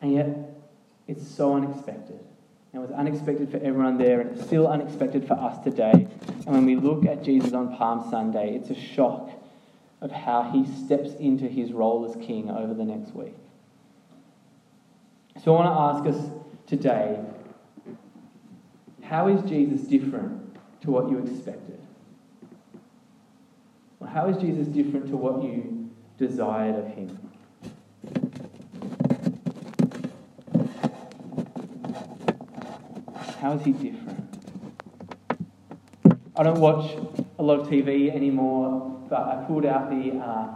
And 0.00 0.14
yet, 0.14 0.55
it's 1.06 1.26
so 1.26 1.54
unexpected. 1.54 2.20
It 2.72 2.78
was 2.78 2.90
unexpected 2.90 3.50
for 3.50 3.56
everyone 3.58 3.96
there, 3.96 4.20
and 4.20 4.36
it's 4.36 4.46
still 4.46 4.66
unexpected 4.68 5.26
for 5.26 5.34
us 5.34 5.62
today. 5.64 6.08
And 6.46 6.46
when 6.46 6.66
we 6.66 6.76
look 6.76 7.06
at 7.06 7.22
Jesus 7.22 7.52
on 7.52 7.74
Palm 7.76 8.10
Sunday, 8.10 8.54
it's 8.54 8.70
a 8.70 8.74
shock 8.74 9.30
of 10.00 10.10
how 10.10 10.42
he 10.42 10.66
steps 10.84 11.14
into 11.14 11.48
his 11.48 11.72
role 11.72 12.04
as 12.04 12.14
king 12.24 12.50
over 12.50 12.74
the 12.74 12.84
next 12.84 13.14
week. 13.14 13.34
So 15.42 15.54
I 15.54 15.64
want 15.64 16.04
to 16.04 16.10
ask 16.10 16.18
us 16.18 16.30
today 16.66 17.18
how 19.02 19.28
is 19.28 19.40
Jesus 19.48 19.82
different 19.82 20.56
to 20.82 20.90
what 20.90 21.08
you 21.08 21.18
expected? 21.18 21.78
How 24.06 24.28
is 24.28 24.36
Jesus 24.38 24.66
different 24.66 25.08
to 25.08 25.16
what 25.16 25.42
you 25.42 25.90
desired 26.18 26.76
of 26.76 26.86
him? 26.88 27.18
How 33.46 33.52
is 33.52 33.64
he 33.64 33.70
different? 33.70 34.38
I 36.36 36.42
don't 36.42 36.58
watch 36.58 36.98
a 37.38 37.42
lot 37.44 37.60
of 37.60 37.68
TV 37.68 38.12
anymore, 38.12 39.06
but 39.08 39.20
I 39.20 39.44
pulled 39.46 39.64
out 39.64 39.88
the 39.88 40.18
uh, 40.18 40.48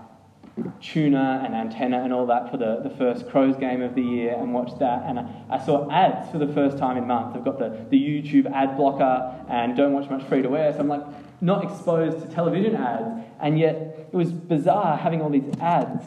tuner 0.83 1.41
and 1.45 1.55
antenna 1.55 2.03
and 2.03 2.13
all 2.13 2.27
that 2.27 2.51
for 2.51 2.57
the, 2.57 2.81
the 2.83 2.91
first 2.97 3.29
Crows 3.31 3.57
game 3.57 3.81
of 3.81 3.95
the 3.95 4.03
year 4.03 4.35
and 4.37 4.53
watched 4.53 4.81
that. 4.81 5.05
And 5.07 5.21
I, 5.21 5.45
I 5.51 5.65
saw 5.65 5.89
ads 5.89 6.33
for 6.33 6.39
the 6.39 6.49
first 6.49 6.79
time 6.79 6.97
in 6.97 7.07
months. 7.07 7.37
I've 7.37 7.45
got 7.45 7.61
the, 7.61 7.87
the 7.91 7.97
YouTube 7.97 8.51
ad 8.53 8.77
blocker 8.77 9.41
and 9.49 9.77
don't 9.77 9.93
watch 9.93 10.11
much 10.11 10.25
free 10.25 10.43
to 10.43 10.57
air, 10.57 10.73
so 10.73 10.81
I'm 10.81 10.89
like 10.89 11.05
not 11.41 11.63
exposed 11.63 12.21
to 12.23 12.35
television 12.35 12.75
ads. 12.75 13.25
And 13.39 13.57
yet 13.57 14.09
it 14.13 14.17
was 14.17 14.33
bizarre 14.33 14.97
having 14.97 15.23
all 15.23 15.31
these 15.31 15.49
ads. 15.61 16.07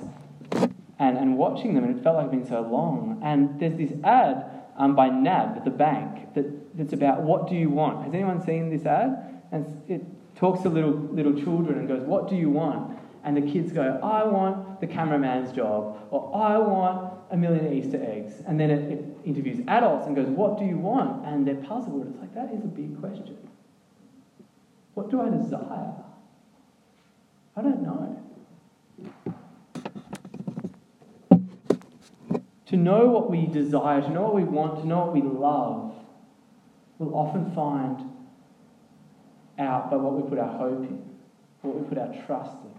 and, 1.00 1.18
and 1.18 1.38
watching 1.38 1.76
them, 1.76 1.86
and 1.86 1.98
it 1.98 2.04
felt 2.04 2.18
like 2.18 2.26
it 2.26 2.32
had 2.32 2.40
been 2.42 2.50
so 2.50 2.60
long. 2.60 3.22
And 3.24 3.58
there's 3.58 3.78
this 3.78 3.94
ad 4.04 4.50
um, 4.78 4.96
by 4.96 5.10
NAB, 5.10 5.64
the 5.64 5.72
bank, 5.72 6.34
that, 6.34 6.63
that's 6.76 6.94
about 6.94 7.22
what 7.22 7.48
do 7.48 7.56
you 7.56 7.70
want? 7.70 8.06
Has 8.06 8.14
anyone 8.14 8.44
seen 8.44 8.70
this 8.70 8.86
ad? 8.86 9.42
And 9.52 9.82
it 9.88 10.02
talks 10.36 10.62
to 10.64 10.70
little, 10.70 10.92
little 10.92 11.34
children 11.34 11.78
and 11.80 11.88
goes, 11.88 12.02
What 12.02 12.30
do 12.30 12.36
you 12.36 12.50
want? 12.50 13.00
And 13.24 13.38
the 13.38 13.42
kids 13.42 13.72
go, 13.72 14.00
I 14.04 14.24
want 14.24 14.82
the 14.82 14.88
cameraman's 14.88 15.54
job, 15.54 16.08
or 16.10 16.36
I 16.36 16.58
want 16.58 17.14
a 17.32 17.38
million 17.38 17.72
Easter 17.72 18.04
eggs. 18.04 18.34
And 18.46 18.60
then 18.60 18.70
it, 18.70 18.92
it 18.92 19.06
interviews 19.24 19.64
adults 19.68 20.08
and 20.08 20.16
goes, 20.16 20.28
What 20.28 20.58
do 20.58 20.66
you 20.66 20.78
want? 20.78 21.26
And 21.26 21.48
they're 21.48 21.56
puzzled. 21.56 22.08
It's 22.08 22.20
like, 22.20 22.34
That 22.34 22.54
is 22.54 22.64
a 22.64 22.68
big 22.68 23.00
question. 23.00 23.38
What 24.96 25.10
do 25.10 25.22
I 25.22 25.30
desire? 25.30 25.94
I 27.56 27.62
don't 27.62 27.82
know. 27.84 28.20
To 32.68 32.78
know 32.78 33.06
what 33.06 33.30
we 33.30 33.46
desire, 33.46 34.02
to 34.02 34.10
know 34.10 34.24
what 34.24 34.34
we 34.34 34.44
want, 34.44 34.82
to 34.82 34.88
know 34.88 35.06
what 35.06 35.14
we 35.14 35.22
love, 35.22 35.94
we'll 37.04 37.16
often 37.16 37.54
find 37.54 38.10
out 39.60 39.92
by 39.92 39.98
what 39.98 40.14
we 40.14 40.28
put 40.30 40.40
our 40.40 40.58
hope 40.58 40.84
in, 40.84 41.04
what 41.62 41.76
we 41.76 41.88
put 41.88 41.98
our 41.98 42.14
trust 42.26 42.56
in. 42.64 42.72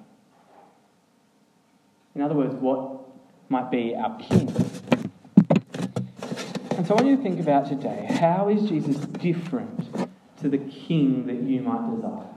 In 2.14 2.22
other 2.22 2.34
words, 2.34 2.54
what 2.54 3.00
might 3.48 3.70
be 3.70 3.94
our 3.94 4.18
king. 4.18 4.48
And 6.76 6.86
so 6.86 6.94
I 6.94 7.02
want 7.02 7.06
you 7.06 7.16
to 7.16 7.22
think 7.22 7.40
about 7.40 7.68
today 7.68 8.06
how 8.20 8.48
is 8.48 8.68
Jesus 8.68 8.96
different 8.96 9.88
to 10.40 10.48
the 10.48 10.58
king 10.58 11.26
that 11.26 11.36
you 11.36 11.60
might 11.60 11.94
desire? 11.94 12.30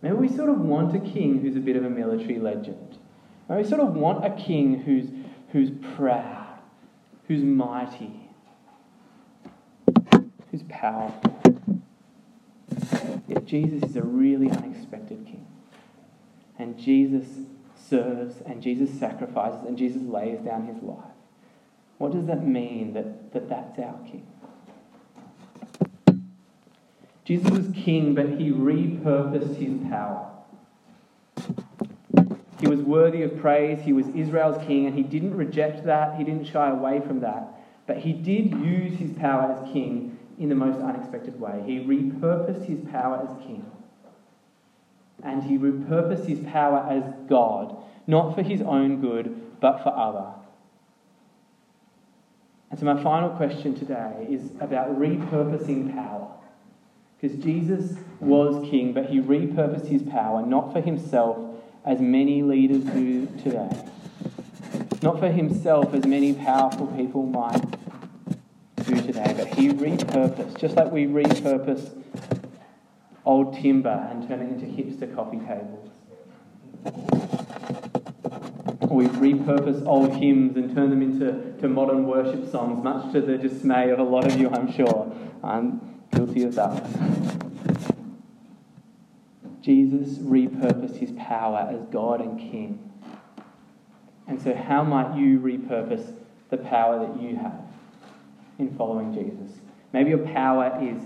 Maybe 0.00 0.14
we 0.16 0.28
sort 0.28 0.50
of 0.50 0.58
want 0.58 0.96
a 0.96 1.00
king 1.00 1.40
who's 1.40 1.56
a 1.56 1.60
bit 1.60 1.76
of 1.76 1.84
a 1.84 1.90
military 1.90 2.38
legend. 2.38 2.98
Maybe 3.48 3.62
we 3.62 3.68
sort 3.68 3.80
of 3.80 3.94
want 3.94 4.24
a 4.24 4.30
king 4.42 4.80
who's, 4.80 5.08
who's 5.52 5.70
proud, 5.96 6.58
who's 7.28 7.42
mighty, 7.42 8.21
Yet 13.28 13.44
Jesus 13.46 13.82
is 13.84 13.96
a 13.96 14.02
really 14.02 14.50
unexpected 14.50 15.24
king. 15.24 15.46
And 16.58 16.76
Jesus 16.78 17.26
serves, 17.76 18.40
and 18.44 18.60
Jesus 18.62 18.90
sacrifices, 18.98 19.64
and 19.66 19.78
Jesus 19.78 20.02
lays 20.02 20.40
down 20.40 20.66
his 20.66 20.82
life. 20.82 20.98
What 21.98 22.12
does 22.12 22.26
that 22.26 22.44
mean 22.44 22.94
that, 22.94 23.32
that 23.32 23.48
that's 23.48 23.78
our 23.78 23.98
king? 24.06 24.26
Jesus 27.24 27.48
was 27.50 27.68
king, 27.74 28.14
but 28.14 28.28
he 28.30 28.50
repurposed 28.50 29.56
his 29.56 29.88
power. 29.88 30.28
He 32.58 32.66
was 32.66 32.80
worthy 32.80 33.22
of 33.22 33.38
praise. 33.38 33.80
He 33.82 33.92
was 33.92 34.08
Israel's 34.08 34.64
king, 34.66 34.86
and 34.86 34.96
he 34.96 35.04
didn't 35.04 35.36
reject 35.36 35.84
that. 35.86 36.16
He 36.16 36.24
didn't 36.24 36.46
shy 36.46 36.70
away 36.70 37.00
from 37.00 37.20
that. 37.20 37.48
But 37.86 37.98
he 37.98 38.12
did 38.12 38.50
use 38.52 38.98
his 38.98 39.12
power 39.12 39.52
as 39.52 39.72
king 39.72 40.18
in 40.42 40.48
the 40.48 40.54
most 40.54 40.80
unexpected 40.80 41.40
way. 41.40 41.62
He 41.64 41.78
repurposed 41.78 42.66
his 42.66 42.80
power 42.90 43.28
as 43.28 43.46
king. 43.46 43.64
And 45.22 45.42
he 45.44 45.56
repurposed 45.56 46.26
his 46.26 46.40
power 46.40 46.86
as 46.90 47.04
God, 47.28 47.76
not 48.06 48.34
for 48.34 48.42
his 48.42 48.60
own 48.60 49.00
good, 49.00 49.60
but 49.60 49.82
for 49.84 49.96
other. 49.96 50.32
And 52.70 52.80
so, 52.80 52.86
my 52.86 53.00
final 53.02 53.30
question 53.30 53.74
today 53.74 54.26
is 54.28 54.50
about 54.60 54.98
repurposing 54.98 55.94
power. 55.94 56.28
Because 57.20 57.38
Jesus 57.38 57.96
was 58.18 58.68
king, 58.68 58.92
but 58.92 59.06
he 59.06 59.20
repurposed 59.20 59.86
his 59.86 60.02
power 60.02 60.44
not 60.44 60.72
for 60.72 60.80
himself, 60.80 61.38
as 61.84 62.00
many 62.00 62.42
leaders 62.42 62.82
do 62.82 63.26
today. 63.42 63.70
Not 65.02 65.20
for 65.20 65.28
himself, 65.28 65.94
as 65.94 66.04
many 66.04 66.32
powerful 66.32 66.88
people 66.88 67.26
might 67.26 67.71
today, 69.00 69.34
but 69.36 69.48
he 69.48 69.68
repurposed, 69.68 70.58
just 70.58 70.76
like 70.76 70.90
we 70.92 71.06
repurpose 71.06 71.90
old 73.24 73.54
timber 73.60 74.08
and 74.10 74.26
turn 74.28 74.40
it 74.40 74.48
into 74.50 74.66
hipster 74.66 75.14
coffee 75.14 75.38
tables. 75.38 75.88
We 78.90 79.06
repurpose 79.06 79.86
old 79.86 80.16
hymns 80.16 80.56
and 80.56 80.74
turn 80.74 80.90
them 80.90 81.02
into 81.02 81.58
to 81.60 81.68
modern 81.68 82.06
worship 82.06 82.50
songs, 82.50 82.82
much 82.84 83.12
to 83.12 83.20
the 83.20 83.38
dismay 83.38 83.90
of 83.90 83.98
a 83.98 84.02
lot 84.02 84.26
of 84.26 84.38
you, 84.38 84.50
I'm 84.50 84.72
sure. 84.72 85.14
I'm 85.42 85.80
guilty 86.12 86.42
of 86.42 86.54
that. 86.56 86.84
Jesus 89.62 90.18
repurposed 90.18 90.96
his 90.96 91.12
power 91.12 91.68
as 91.72 91.80
God 91.92 92.20
and 92.20 92.38
King. 92.38 92.90
And 94.26 94.42
so, 94.42 94.54
how 94.54 94.82
might 94.82 95.16
you 95.16 95.38
repurpose 95.38 96.14
the 96.50 96.58
power 96.58 97.06
that 97.06 97.22
you 97.22 97.36
have 97.36 97.71
in 98.62 98.76
following 98.76 99.12
Jesus? 99.12 99.58
Maybe 99.92 100.10
your 100.10 100.26
power 100.26 100.78
is, 100.82 101.02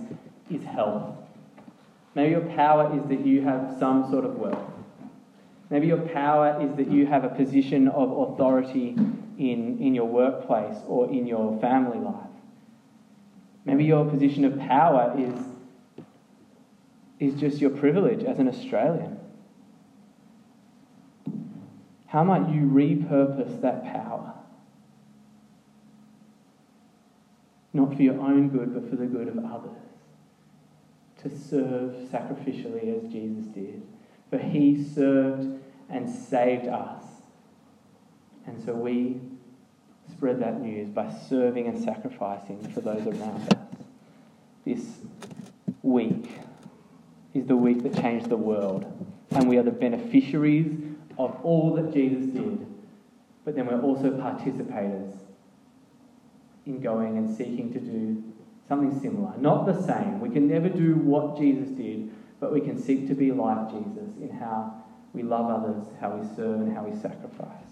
is 0.50 0.64
health. 0.66 1.14
Maybe 2.14 2.30
your 2.30 2.54
power 2.54 2.96
is 2.96 3.07
that 3.09 3.26
you 3.26 3.42
have 3.42 3.76
some 3.78 4.11
sort 4.11 4.24
of 4.24 4.36
wealth. 4.36 4.70
Maybe 5.68 5.88
your 5.88 5.98
power 5.98 6.62
is 6.62 6.76
that 6.76 6.90
you 6.90 7.07
have 7.07 7.24
a 7.24 7.28
position 7.28 7.88
of 7.88 8.11
authority 8.30 8.96
in, 9.38 9.78
in 9.80 9.94
your 9.94 10.07
workplace 10.07 10.76
or 10.86 11.11
in 11.11 11.26
your 11.26 11.59
family 11.61 11.98
life. 11.98 12.30
Maybe 13.64 13.84
your 13.84 14.09
position 14.09 14.44
of 14.44 14.59
power 14.61 15.14
is, 15.18 15.34
is 17.18 17.38
just 17.38 17.61
your 17.61 17.70
privilege 17.70 18.22
as 18.22 18.38
an 18.38 18.48
Australian. 18.48 19.18
How 22.07 22.22
might 22.22 22.48
you 22.48 22.62
repurpose 22.62 23.61
that 23.62 23.82
power? 23.84 24.36
Not 27.77 27.95
for 27.95 28.03
your 28.03 28.18
own 28.18 28.49
good, 28.49 28.72
but 28.72 28.89
for 28.89 28.97
the 28.97 29.05
good 29.05 29.29
of 29.29 29.37
others. 29.45 29.77
To 31.22 31.29
serve 31.29 31.93
sacrificially 32.11 32.97
as 32.97 33.12
Jesus 33.12 33.45
did. 33.49 33.83
For 34.31 34.39
he 34.39 34.83
served 34.83 35.62
and 35.91 36.09
saved 36.09 36.68
us. 36.68 37.05
And 38.47 38.64
so 38.64 38.72
we 38.72 39.20
spread 40.11 40.41
that 40.41 40.62
news 40.62 40.89
by 40.89 41.12
serving 41.29 41.66
and 41.66 41.79
sacrificing 41.85 42.66
for 42.72 42.81
those 42.81 43.07
around 43.07 43.53
us. 43.53 43.68
This 44.64 44.83
week 45.83 46.31
is 47.35 47.45
the 47.45 47.57
week 47.57 47.83
that 47.83 47.95
changed 47.95 48.31
the 48.31 48.39
world, 48.39 48.87
and 49.33 49.51
we 49.51 49.59
are 49.59 49.62
the 49.62 49.70
beneficiaries 49.70 50.72
of 51.18 51.39
all 51.43 51.74
that 51.74 51.93
Jesus 51.93 52.24
did, 52.24 52.66
but 53.45 53.55
then 53.55 53.66
we're 53.66 53.83
also 53.83 54.11
participators 54.12 55.14
in 56.67 56.81
going 56.81 57.17
and 57.17 57.35
seeking 57.35 57.73
to 57.73 57.79
do 57.79 58.23
something 58.69 58.99
similar. 59.01 59.37
Not 59.39 59.67
the 59.67 59.81
same. 59.81 60.21
We 60.21 60.31
can 60.31 60.49
never 60.49 60.69
do 60.69 60.97
what 60.97 61.39
Jesus 61.39 61.69
did, 61.71 62.11
but 62.41 62.53
we 62.53 62.61
can 62.61 62.79
seek 62.79 63.07
to 63.09 63.14
be 63.14 63.33
like 63.33 63.71
Jesus 63.71 64.17
in 64.21 64.31
how 64.31 64.83
we 65.12 65.23
love 65.23 65.51
others, 65.51 65.87
how 66.01 66.17
we 66.17 66.27
serve, 66.37 66.61
and 66.61 66.77
how 66.77 66.85
we 66.85 66.95
sacrifice. 67.01 67.66